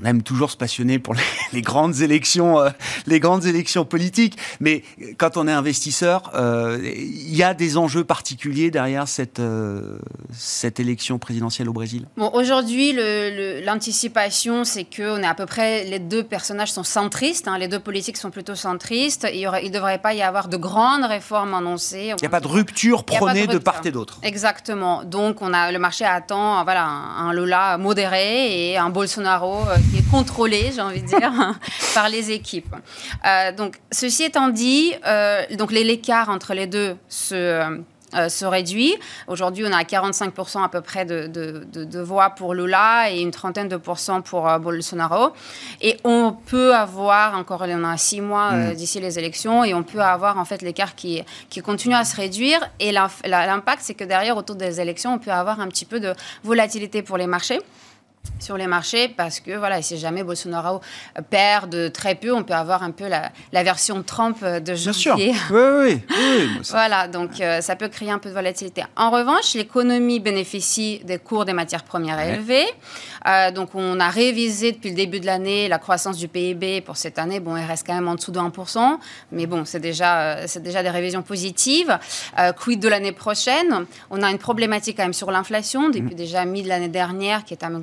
on 0.00 0.04
aime 0.04 0.22
toujours 0.22 0.50
se 0.50 0.56
passionner 0.56 0.98
pour 0.98 1.14
les, 1.52 1.62
grandes 1.62 2.00
élections, 2.00 2.60
euh, 2.60 2.70
les 3.06 3.20
grandes 3.20 3.46
élections 3.46 3.84
politiques. 3.84 4.36
Mais 4.60 4.82
quand 5.18 5.36
on 5.36 5.48
est 5.48 5.52
investisseur, 5.52 6.30
euh, 6.34 6.78
il 6.82 7.34
y 7.34 7.42
a 7.42 7.54
des 7.54 7.76
enjeux 7.76 8.04
particuliers 8.04 8.70
derrière 8.70 9.08
cette 9.08 9.40
euh, 9.40 9.98
cette 10.32 10.80
élection 10.80 11.18
présidentielle 11.18 11.68
au 11.68 11.72
Brésil? 11.72 12.06
Bon, 12.16 12.30
aujourd'hui, 12.32 12.96
l'anticipation, 13.64 14.64
c'est 14.64 14.84
que 14.84 15.16
on 15.16 15.22
est 15.22 15.26
à 15.26 15.34
peu 15.34 15.46
près 15.46 15.84
les 15.84 15.98
deux 15.98 16.24
personnages 16.24 16.72
sont 16.72 16.84
centristes. 16.84 17.48
Hein, 17.48 17.58
les 17.58 17.68
deux 17.68 17.80
politiques 17.80 18.16
sont 18.16 18.30
plutôt 18.30 18.54
centristes. 18.54 19.26
Il 19.32 19.48
ne 19.48 19.68
devrait 19.68 19.98
pas 19.98 20.14
y 20.14 20.22
avoir 20.22 20.48
de 20.48 20.56
grandes 20.56 21.04
réformes 21.04 21.54
annoncées. 21.54 22.12
Il 22.18 22.22
n'y 22.22 22.26
a 22.26 22.30
pas 22.30 22.40
de 22.40 22.48
rupture 22.48 23.04
prônée 23.04 23.46
de, 23.46 23.58
part 23.58 23.80
et 23.84 23.90
d'autre. 23.90 24.18
Exactement. 24.22 25.04
Donc, 25.04 25.42
on 25.42 25.52
a 25.52 25.72
le 25.72 25.78
marché 25.78 26.04
attend 26.04 26.62
voilà 26.64 26.84
un, 26.84 27.28
un 27.28 27.32
Lula 27.32 27.78
modéré 27.78 28.70
et 28.70 28.76
un 28.76 28.90
Bolsonaro 28.90 29.60
qui 29.90 29.98
est 29.98 30.10
contrôlé, 30.10 30.70
j'ai 30.74 30.80
envie 30.80 31.02
de 31.02 31.06
dire, 31.06 31.32
par 31.94 32.08
les 32.08 32.30
équipes. 32.30 32.74
Euh, 33.26 33.52
donc, 33.52 33.78
ceci 33.90 34.24
étant 34.24 34.48
dit, 34.48 34.92
euh, 35.06 35.42
donc 35.56 35.72
l'écart 35.72 36.28
entre 36.28 36.54
les 36.54 36.66
deux 36.66 36.96
se 37.08 37.82
se 38.28 38.46
réduit. 38.46 38.94
Aujourd'hui, 39.26 39.64
on 39.66 39.72
a 39.72 39.82
45% 39.82 40.64
à 40.64 40.68
peu 40.68 40.80
près 40.80 41.04
de, 41.04 41.26
de, 41.26 42.00
voix 42.00 42.30
pour 42.30 42.54
Lula 42.54 43.10
et 43.10 43.20
une 43.20 43.32
trentaine 43.32 43.68
de 43.68 43.76
pourcents 43.76 44.22
pour 44.22 44.48
Bolsonaro. 44.58 45.32
Et 45.82 45.98
on 46.04 46.32
peut 46.32 46.74
avoir, 46.74 47.36
encore 47.36 47.64
on 47.68 47.84
a 47.84 47.96
six 47.98 48.22
mois 48.22 48.52
mm. 48.52 48.74
d'ici 48.74 49.00
les 49.00 49.18
élections, 49.18 49.64
et 49.64 49.74
on 49.74 49.82
peut 49.82 50.00
avoir 50.00 50.38
en 50.38 50.46
fait 50.46 50.62
l'écart 50.62 50.94
qui, 50.94 51.22
qui 51.50 51.60
continue 51.60 51.96
à 51.96 52.04
se 52.04 52.16
réduire. 52.16 52.60
Et 52.80 52.92
l'impact, 52.92 53.82
c'est 53.82 53.94
que 53.94 54.04
derrière, 54.04 54.36
autour 54.36 54.56
des 54.56 54.80
élections, 54.80 55.12
on 55.14 55.18
peut 55.18 55.32
avoir 55.32 55.60
un 55.60 55.68
petit 55.68 55.84
peu 55.84 56.00
de 56.00 56.14
volatilité 56.42 57.02
pour 57.02 57.18
les 57.18 57.26
marchés 57.26 57.58
sur 58.38 58.56
les 58.56 58.66
marchés 58.66 59.08
parce 59.08 59.40
que 59.40 59.56
voilà, 59.56 59.82
si 59.82 59.98
jamais 59.98 60.22
Bolsonaro 60.22 60.80
perd 61.30 61.70
de 61.70 61.88
très 61.88 62.14
peu, 62.14 62.32
on 62.32 62.44
peut 62.44 62.54
avoir 62.54 62.82
un 62.82 62.90
peu 62.90 63.06
la, 63.08 63.62
version 63.62 64.02
Trump 64.02 64.44
de 64.44 64.74
janvier. 64.74 65.32
Bien 65.32 65.34
sûr. 65.34 65.46
Oui, 65.56 66.00
oui. 66.10 66.60
voilà, 66.70 67.08
donc 67.08 67.40
euh, 67.40 67.60
ça 67.60 67.76
peut 67.76 67.88
créer 67.88 68.10
un 68.10 68.18
peu 68.18 68.28
de 68.28 68.34
volatilité. 68.34 68.84
En 68.96 69.10
revanche, 69.10 69.54
l'économie 69.54 70.20
bénéficie 70.20 71.00
des 71.04 71.18
cours 71.18 71.44
des 71.44 71.52
matières 71.52 71.84
premières 71.84 72.20
élevés. 72.20 72.66
Euh, 73.26 73.50
donc 73.50 73.74
on 73.74 73.98
a 74.00 74.08
révisé 74.08 74.72
depuis 74.72 74.90
le 74.90 74.96
début 74.96 75.20
de 75.20 75.26
l'année 75.26 75.68
la 75.68 75.78
croissance 75.78 76.16
du 76.16 76.28
PIB 76.28 76.80
pour 76.82 76.96
cette 76.96 77.18
année. 77.18 77.40
Bon, 77.40 77.56
elle 77.56 77.64
reste 77.64 77.86
quand 77.86 77.94
même 77.94 78.08
en 78.08 78.14
dessous 78.14 78.32
de 78.32 78.38
1%, 78.38 78.98
mais 79.32 79.46
bon, 79.46 79.64
c'est 79.64 79.80
déjà, 79.80 80.20
euh, 80.20 80.44
c'est 80.46 80.62
déjà 80.62 80.82
des 80.82 80.90
révisions 80.90 81.22
positives. 81.22 81.98
quid 82.58 82.80
de 82.80 82.88
l'année 82.88 83.12
prochaine? 83.12 83.86
On 84.10 84.22
a 84.22 84.30
une 84.30 84.38
problématique 84.38 84.96
quand 84.96 85.04
même 85.04 85.12
sur 85.12 85.30
l'inflation 85.30 85.88
depuis 85.88 86.14
mm. 86.14 86.18
déjà 86.18 86.44
mi 86.44 86.62
de 86.62 86.68
l'année 86.68 86.88
dernière 86.88 87.44
qui 87.44 87.54
est 87.54 87.64
un 87.64 87.82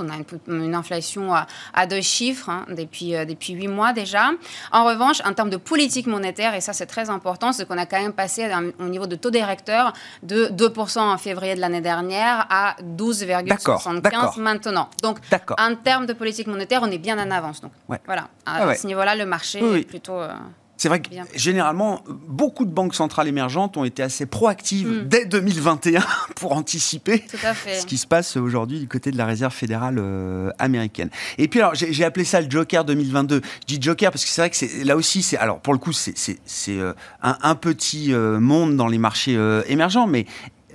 on 0.00 0.08
a 0.08 0.14
une, 0.48 0.74
inflation 0.74 1.32
à, 1.34 1.86
deux 1.86 2.00
chiffres 2.00 2.48
hein, 2.48 2.66
depuis, 2.68 3.14
euh, 3.14 3.24
depuis 3.24 3.52
huit 3.52 3.68
mois 3.68 3.92
déjà. 3.92 4.30
En 4.72 4.84
revanche, 4.84 5.20
en 5.24 5.32
termes 5.32 5.50
de 5.50 5.56
politique 5.56 6.06
monétaire, 6.06 6.54
et 6.54 6.60
ça 6.60 6.72
c'est 6.72 6.86
très 6.86 7.10
important, 7.10 7.52
c'est 7.52 7.66
qu'on 7.66 7.78
a 7.78 7.86
quand 7.86 8.00
même 8.00 8.12
passé 8.12 8.48
au 8.78 8.84
niveau 8.84 9.06
de 9.06 9.16
taux 9.16 9.30
directeur 9.30 9.92
de 10.22 10.46
2% 10.46 11.00
en 11.00 11.18
février 11.18 11.54
de 11.54 11.60
l'année 11.60 11.80
dernière 11.80 12.46
à 12.50 12.76
12,75 12.82 14.40
maintenant. 14.40 14.88
Donc 15.02 15.18
en 15.58 15.74
termes 15.76 16.06
de 16.06 16.12
politique 16.12 16.46
monétaire, 16.46 16.80
on 16.82 16.90
est 16.90 16.98
bien 16.98 17.18
en 17.18 17.30
avance. 17.30 17.60
Donc 17.60 17.72
voilà, 18.06 18.28
à, 18.46 18.68
ah 18.68 18.74
ce 18.74 18.86
niveau-là, 18.86 19.14
le 19.14 19.26
marché 19.26 19.58
est 19.58 19.84
plutôt... 19.84 20.18
Euh, 20.20 20.32
c'est 20.76 20.88
vrai 20.88 21.00
que 21.00 21.08
généralement, 21.34 22.02
beaucoup 22.08 22.64
de 22.64 22.70
banques 22.70 22.94
centrales 22.94 23.28
émergentes 23.28 23.76
ont 23.76 23.84
été 23.84 24.02
assez 24.02 24.26
proactives 24.26 24.88
mm. 24.88 25.08
dès 25.08 25.24
2021 25.24 26.02
pour 26.36 26.52
anticiper 26.52 27.24
ce 27.30 27.86
qui 27.86 27.96
se 27.96 28.06
passe 28.06 28.36
aujourd'hui 28.36 28.80
du 28.80 28.88
côté 28.88 29.10
de 29.10 29.16
la 29.16 29.26
réserve 29.26 29.52
fédérale 29.52 29.96
euh, 29.98 30.50
américaine. 30.58 31.10
Et 31.38 31.48
puis 31.48 31.60
alors, 31.60 31.74
j'ai 31.74 32.04
appelé 32.04 32.24
ça 32.24 32.40
le 32.40 32.50
Joker 32.50 32.84
2022. 32.84 33.40
Je 33.60 33.74
dis 33.74 33.80
Joker 33.80 34.10
parce 34.10 34.24
que 34.24 34.30
c'est 34.30 34.40
vrai 34.40 34.50
que 34.50 34.86
là 34.86 34.96
aussi, 34.96 35.22
c'est 35.22 35.36
alors 35.36 35.60
pour 35.60 35.72
le 35.72 35.78
coup, 35.78 35.92
c'est 35.92 36.36
euh, 36.68 36.92
un, 37.22 37.38
un, 37.42 37.54
petit 37.54 38.12
euh, 38.12 38.40
monde 38.40 38.76
dans 38.76 38.88
les 38.88 38.98
marchés 38.98 39.38
émergents, 39.68 40.06
mais 40.06 40.26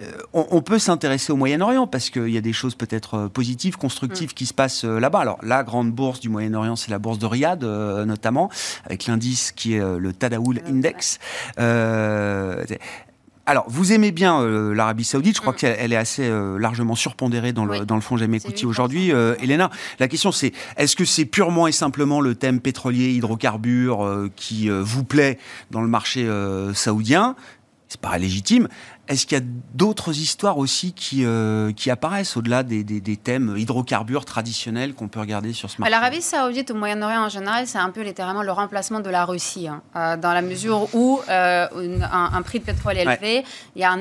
euh, 0.01 0.11
on, 0.33 0.61
peut 0.61 0.79
s'intéresser 0.79 1.33
au 1.33 1.35
Moyen-Orient 1.35 1.87
parce 1.87 2.09
qu'il 2.09 2.29
y 2.29 2.37
a 2.37 2.41
des 2.41 2.53
choses 2.53 2.75
peut-être 2.75 3.15
euh, 3.15 3.27
positives, 3.27 3.77
constructives 3.77 4.31
mm. 4.31 4.33
qui 4.33 4.45
se 4.45 4.53
passent 4.53 4.85
euh, 4.85 4.99
là-bas. 4.99 5.19
Alors, 5.19 5.39
la 5.43 5.63
grande 5.63 5.91
bourse 5.91 6.19
du 6.19 6.29
Moyen-Orient, 6.29 6.75
c'est 6.75 6.91
la 6.91 6.99
bourse 6.99 7.19
de 7.19 7.25
Riyad, 7.25 7.63
notamment, 7.63 8.49
avec 8.85 9.07
l'indice 9.07 9.51
qui 9.51 9.73
est 9.73 9.99
le 9.99 10.13
Tadaoul 10.13 10.61
Index. 10.67 11.19
alors, 11.57 13.65
vous 13.67 13.93
aimez 13.93 14.11
bien 14.11 14.45
l'Arabie 14.73 15.03
Saoudite, 15.03 15.35
je 15.35 15.41
crois 15.41 15.53
mm. 15.53 15.57
qu'elle 15.57 15.93
est 15.93 15.97
assez 15.97 16.29
largement 16.59 16.95
surpondérée 16.95 17.51
dans 17.51 17.65
le, 17.65 17.85
dans 17.85 17.95
le 17.95 18.01
fonds 18.01 18.17
Jamais 18.17 18.37
Écouti 18.37 18.65
aujourd'hui. 18.65 19.09
Elena, 19.09 19.69
la 19.99 20.07
question 20.07 20.31
c'est, 20.31 20.53
est-ce 20.77 20.95
que 20.95 21.05
c'est 21.05 21.25
purement 21.25 21.67
et 21.67 21.71
simplement 21.71 22.21
le 22.21 22.35
thème 22.35 22.59
pétrolier, 22.59 23.11
hydrocarbures 23.11 24.29
qui 24.35 24.69
vous 24.69 25.03
plaît 25.03 25.39
dans 25.71 25.81
le 25.81 25.87
marché 25.87 26.29
saoudien? 26.73 27.35
C'est 27.89 27.99
pas 27.99 28.19
légitime. 28.19 28.67
Est-ce 29.09 29.25
qu'il 29.25 29.39
y 29.39 29.41
a 29.41 29.43
d'autres 29.73 30.15
histoires 30.19 30.59
aussi 30.59 30.93
qui, 30.93 31.25
euh, 31.25 31.73
qui 31.73 31.89
apparaissent 31.89 32.37
au-delà 32.37 32.61
des, 32.61 32.83
des, 32.83 33.17
thèmes 33.17 33.55
hydrocarbures 33.57 34.23
traditionnels 34.23 34.93
qu'on 34.93 35.07
peut 35.07 35.19
regarder 35.19 35.51
sur 35.51 35.71
ce 35.71 35.81
marché 35.81 35.89
L'Arabie 35.89 36.21
saoudite 36.21 36.69
au 36.69 36.75
Moyen-Orient 36.75 37.25
en 37.25 37.29
général, 37.29 37.65
c'est 37.65 37.79
un 37.79 37.89
peu 37.89 38.01
littéralement 38.01 38.43
le 38.43 38.51
remplacement 38.51 38.99
de 38.99 39.09
la 39.09 39.25
Russie, 39.25 39.67
hein. 39.67 39.81
euh, 39.95 40.15
dans 40.15 40.33
la 40.33 40.43
mesure 40.43 40.93
où 40.93 41.19
euh, 41.27 41.67
un, 42.11 42.41
prix 42.43 42.59
de 42.59 42.65
pétrole 42.65 42.97
élevé, 42.97 43.43
il 43.75 43.81
y 43.81 43.83
a 43.83 43.91
un, 43.91 43.99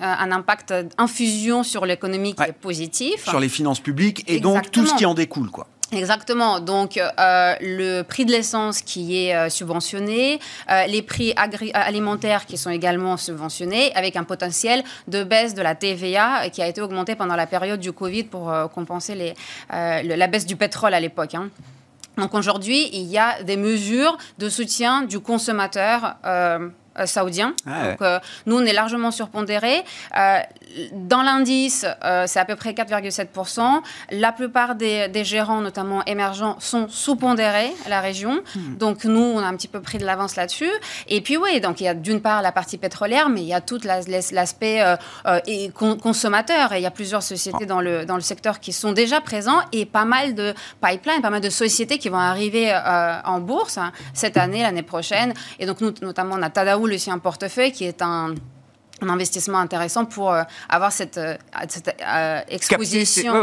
un 0.00 0.30
impact 0.30 0.72
infusion 0.98 1.64
sur 1.64 1.84
l'économie 1.84 2.34
qui 2.34 2.44
est 2.44 2.52
positif. 2.52 3.28
Sur 3.28 3.40
les 3.40 3.48
finances 3.48 3.80
publiques 3.80 4.22
et 4.28 4.38
donc 4.38 4.70
tout 4.70 4.86
ce 4.86 4.94
qui 4.94 5.04
en 5.04 5.14
découle. 5.14 5.50
quoi. 5.50 5.66
Exactement. 5.94 6.60
Donc, 6.60 6.96
euh, 6.96 7.54
le 7.60 8.02
prix 8.02 8.24
de 8.24 8.32
l'essence 8.32 8.82
qui 8.82 9.26
est 9.26 9.34
euh, 9.34 9.48
subventionné, 9.48 10.40
euh, 10.70 10.86
les 10.86 11.02
prix 11.02 11.32
alimentaires 11.74 12.46
qui 12.46 12.56
sont 12.56 12.70
également 12.70 13.16
subventionnés, 13.16 13.94
avec 13.94 14.16
un 14.16 14.24
potentiel 14.24 14.82
de 15.08 15.22
baisse 15.22 15.54
de 15.54 15.62
la 15.62 15.74
TVA 15.74 16.50
qui 16.50 16.62
a 16.62 16.68
été 16.68 16.80
augmenté 16.80 17.14
pendant 17.14 17.36
la 17.36 17.46
période 17.46 17.80
du 17.80 17.92
Covid 17.92 18.24
pour 18.24 18.52
compenser 18.74 19.34
la 19.70 20.26
baisse 20.26 20.46
du 20.46 20.56
pétrole 20.56 20.94
à 20.94 21.00
l'époque. 21.00 21.34
Hein. 21.34 21.50
Donc, 22.16 22.34
aujourd'hui, 22.34 22.88
il 22.92 23.04
y 23.04 23.18
a 23.18 23.42
des 23.42 23.56
mesures 23.56 24.16
de 24.38 24.48
soutien 24.48 25.02
du 25.02 25.20
consommateur 25.20 26.16
euh, 26.96 27.06
saoudien. 27.06 27.54
Ah 27.66 27.88
Donc, 27.88 28.02
euh, 28.02 28.20
nous, 28.46 28.56
on 28.56 28.64
est 28.64 28.72
largement 28.72 29.10
surpondéré. 29.10 29.82
Euh, 30.16 30.38
dans 30.92 31.22
l'indice, 31.22 31.84
c'est 32.26 32.38
à 32.38 32.44
peu 32.44 32.54
près 32.54 32.72
4,7%. 32.72 33.82
La 34.10 34.30
plupart 34.30 34.76
des, 34.76 35.24
gérants, 35.24 35.60
notamment 35.60 36.04
émergents, 36.04 36.56
sont 36.60 36.88
sous-pondérés 36.88 37.72
à 37.84 37.88
la 37.88 38.00
région. 38.00 38.42
Hmm. 38.54 38.76
Donc, 38.76 39.04
nous, 39.04 39.20
on 39.20 39.38
a 39.38 39.46
un 39.46 39.56
petit 39.56 39.68
peu 39.68 39.80
pris 39.80 39.98
de 39.98 40.04
l'avance 40.04 40.36
là-dessus. 40.36 40.70
Et 41.08 41.20
puis, 41.20 41.36
oui, 41.36 41.60
donc 41.60 41.80
il 41.80 41.84
y 41.84 41.88
a 41.88 41.94
d'une 41.94 42.20
part 42.20 42.42
la 42.42 42.52
partie 42.52 42.78
pétrolière, 42.78 43.28
mais 43.28 43.42
il 43.42 43.48
y 43.48 43.54
a 43.54 43.60
tout 43.60 43.80
l'aspect 43.84 44.84
consommateur. 45.74 46.72
Et 46.72 46.78
il 46.78 46.82
y 46.82 46.86
a 46.86 46.90
plusieurs 46.92 47.22
sociétés 47.22 47.66
dans 47.66 47.80
le, 47.80 48.04
dans 48.04 48.16
le 48.16 48.20
secteur 48.20 48.60
qui 48.60 48.72
sont 48.72 48.92
déjà 48.92 49.20
présents 49.20 49.60
et 49.72 49.84
pas 49.84 50.04
mal 50.04 50.34
de 50.34 50.54
pipelines, 50.80 51.22
pas 51.22 51.30
mal 51.30 51.40
de 51.40 51.50
sociétés 51.50 51.98
qui 51.98 52.08
vont 52.08 52.18
arriver 52.18 52.72
en 53.24 53.40
bourse 53.40 53.78
hein, 53.78 53.92
cette 54.12 54.36
année, 54.36 54.62
l'année 54.62 54.82
prochaine. 54.82 55.34
Et 55.58 55.66
donc, 55.66 55.80
nous, 55.80 55.92
notamment, 56.02 56.36
on 56.38 56.42
a 56.42 56.50
Tadaou 56.50 56.83
aussi 56.92 57.10
un 57.10 57.18
portefeuille 57.18 57.72
qui 57.72 57.84
est 57.84 58.02
un 58.02 58.34
un 59.02 59.08
investissement 59.08 59.58
intéressant 59.58 60.04
pour 60.04 60.32
euh, 60.32 60.42
avoir 60.68 60.92
cette, 60.92 61.18
euh, 61.18 61.36
euh, 62.06 62.40
exposition 62.48 63.34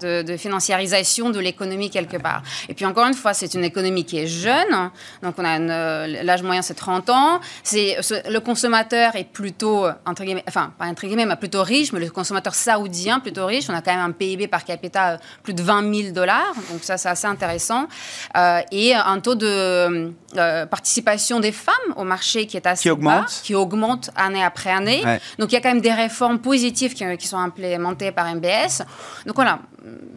de, 0.00 0.36
financiarisation 0.36 1.30
de 1.30 1.38
l'économie 1.38 1.90
quelque 1.90 2.16
part. 2.16 2.42
Et 2.68 2.74
puis 2.74 2.86
encore 2.86 3.06
une 3.06 3.14
fois, 3.14 3.34
c'est 3.34 3.54
une 3.54 3.64
économie 3.64 4.04
qui 4.04 4.18
est 4.18 4.26
jeune, 4.26 4.90
donc 5.22 5.34
on 5.38 5.44
a 5.44 5.58
l'âge 5.58 6.42
moyen 6.42 6.62
c'est 6.62 6.74
30 6.74 7.10
ans. 7.10 7.40
C'est 7.62 7.98
le 8.28 8.38
consommateur 8.40 9.16
est 9.16 9.24
plutôt 9.24 9.86
entre 10.06 10.24
guillemets, 10.24 10.44
enfin 10.48 10.72
pas 10.78 10.86
entre 10.86 11.06
guillemets, 11.06 11.26
mais 11.26 11.36
plutôt 11.36 11.62
riche, 11.62 11.92
mais 11.92 12.00
le 12.00 12.10
consommateur 12.10 12.54
saoudien 12.54 13.20
plutôt 13.20 13.46
riche. 13.46 13.66
On 13.68 13.74
a 13.74 13.82
quand 13.82 13.94
même 13.94 14.04
un 14.04 14.12
PIB 14.12 14.48
par 14.48 14.64
capita 14.64 15.18
plus 15.42 15.54
de 15.54 15.62
20 15.62 15.94
000 15.94 16.12
dollars, 16.12 16.54
donc 16.70 16.82
ça 16.82 16.96
c'est 16.96 17.08
assez 17.08 17.26
intéressant, 17.26 17.86
et 18.72 18.94
un 18.94 19.20
taux 19.20 19.34
de 19.34 20.12
participation 20.70 21.40
des 21.40 21.52
femmes 21.52 21.74
au 21.96 22.04
marché 22.04 22.46
qui 22.46 22.56
est 22.56 22.66
assez 22.66 22.84
qui 22.84 22.90
augmente, 22.90 23.40
qui 23.42 23.54
augmente 23.54 24.10
année 24.16 24.42
après 24.42 24.70
année. 24.70 25.02
Donc 25.38 25.52
il 25.52 25.54
y 25.54 25.56
a 25.56 25.60
quand 25.60 25.70
même 25.70 25.80
des 25.80 25.92
réformes 25.92 26.38
positives 26.38 26.94
qui, 26.94 27.26
sont 27.26 27.38
implémentées 27.38 28.12
par 28.12 28.32
MBS. 28.34 28.82
Donc 29.26 29.36
voilà, 29.36 29.60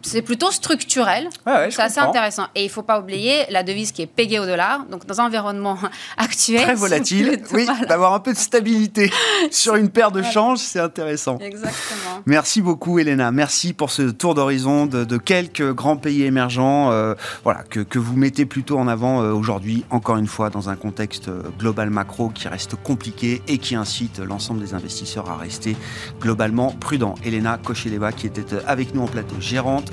c'est 0.02 0.22
plutôt 0.22 0.50
structurel. 0.50 1.28
c'est 1.70 1.82
assez 1.82 2.00
intéressant. 2.00 2.46
Et 2.54 2.62
il 2.62 2.66
ne 2.66 2.70
faut 2.70 2.82
pas 2.82 3.00
oublier 3.00 3.44
la 3.50 3.62
devise 3.62 3.92
qui 3.92 4.02
est 4.02 4.06
payée 4.06 4.38
au 4.38 4.46
dollar. 4.46 4.86
Donc 4.90 5.06
dans 5.06 5.20
un 5.20 5.26
environnement 5.26 5.78
actuel. 6.16 6.62
Très 6.62 6.74
volatile, 6.74 7.42
oui, 7.52 7.66
d'avoir 7.88 8.14
un 8.14 8.20
peu 8.20 8.32
de 8.32 8.38
stabilité 8.38 9.10
sur 9.50 9.76
une 9.76 9.90
paire 9.90 10.10
de 10.10 10.22
change, 10.22 10.58
c'est 10.58 10.80
intéressant. 10.80 11.38
Exactement. 11.38 12.22
Merci 12.26 12.62
beaucoup, 12.62 12.98
Elena. 12.98 13.30
Merci 13.30 13.72
pour 13.72 13.90
ce 13.90 14.02
tour 14.02 14.34
d'horizon 14.34 14.86
de, 14.86 15.16
quelques 15.16 15.72
grands 15.72 15.96
pays 15.96 16.22
émergents 16.22 16.90
euh, 16.92 17.14
voilà, 17.44 17.62
que, 17.62 17.80
que, 17.80 17.98
vous 17.98 18.16
mettez 18.16 18.46
plutôt 18.46 18.78
en 18.78 18.88
avant 18.88 19.22
euh, 19.22 19.32
aujourd'hui, 19.32 19.84
encore 19.90 20.16
une 20.16 20.26
fois, 20.26 20.50
dans 20.50 20.70
un 20.70 20.76
contexte 20.76 21.28
euh, 21.28 21.42
global 21.58 21.90
macro 21.90 22.30
qui 22.30 22.48
reste 22.48 22.76
compliqué 22.76 23.42
et 23.48 23.58
qui 23.58 23.74
incite 23.74 24.18
l'ensemble 24.18 24.60
des 24.60 24.74
investisseurs 24.74 25.28
à 25.30 25.36
rester 25.36 25.76
globalement 26.20 26.70
prudents. 26.72 27.14
Elena 27.24 27.58
Cocheleva 27.62 28.12
qui 28.12 28.26
était 28.26 28.44
avec 28.66 28.94
nous 28.94 29.02
en 29.02 29.06
plateau 29.06 29.36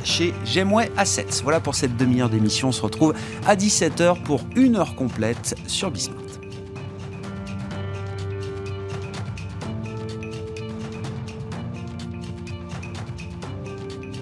chez 0.03 0.33
Gemway 0.45 0.91
Assets. 0.97 1.41
Voilà 1.43 1.59
pour 1.59 1.75
cette 1.75 1.97
demi-heure 1.97 2.29
d'émission. 2.29 2.69
On 2.69 2.71
se 2.71 2.81
retrouve 2.81 3.13
à 3.45 3.55
17h 3.55 4.21
pour 4.23 4.41
une 4.55 4.75
heure 4.75 4.95
complète 4.95 5.55
sur 5.67 5.91
Bismart. 5.91 6.26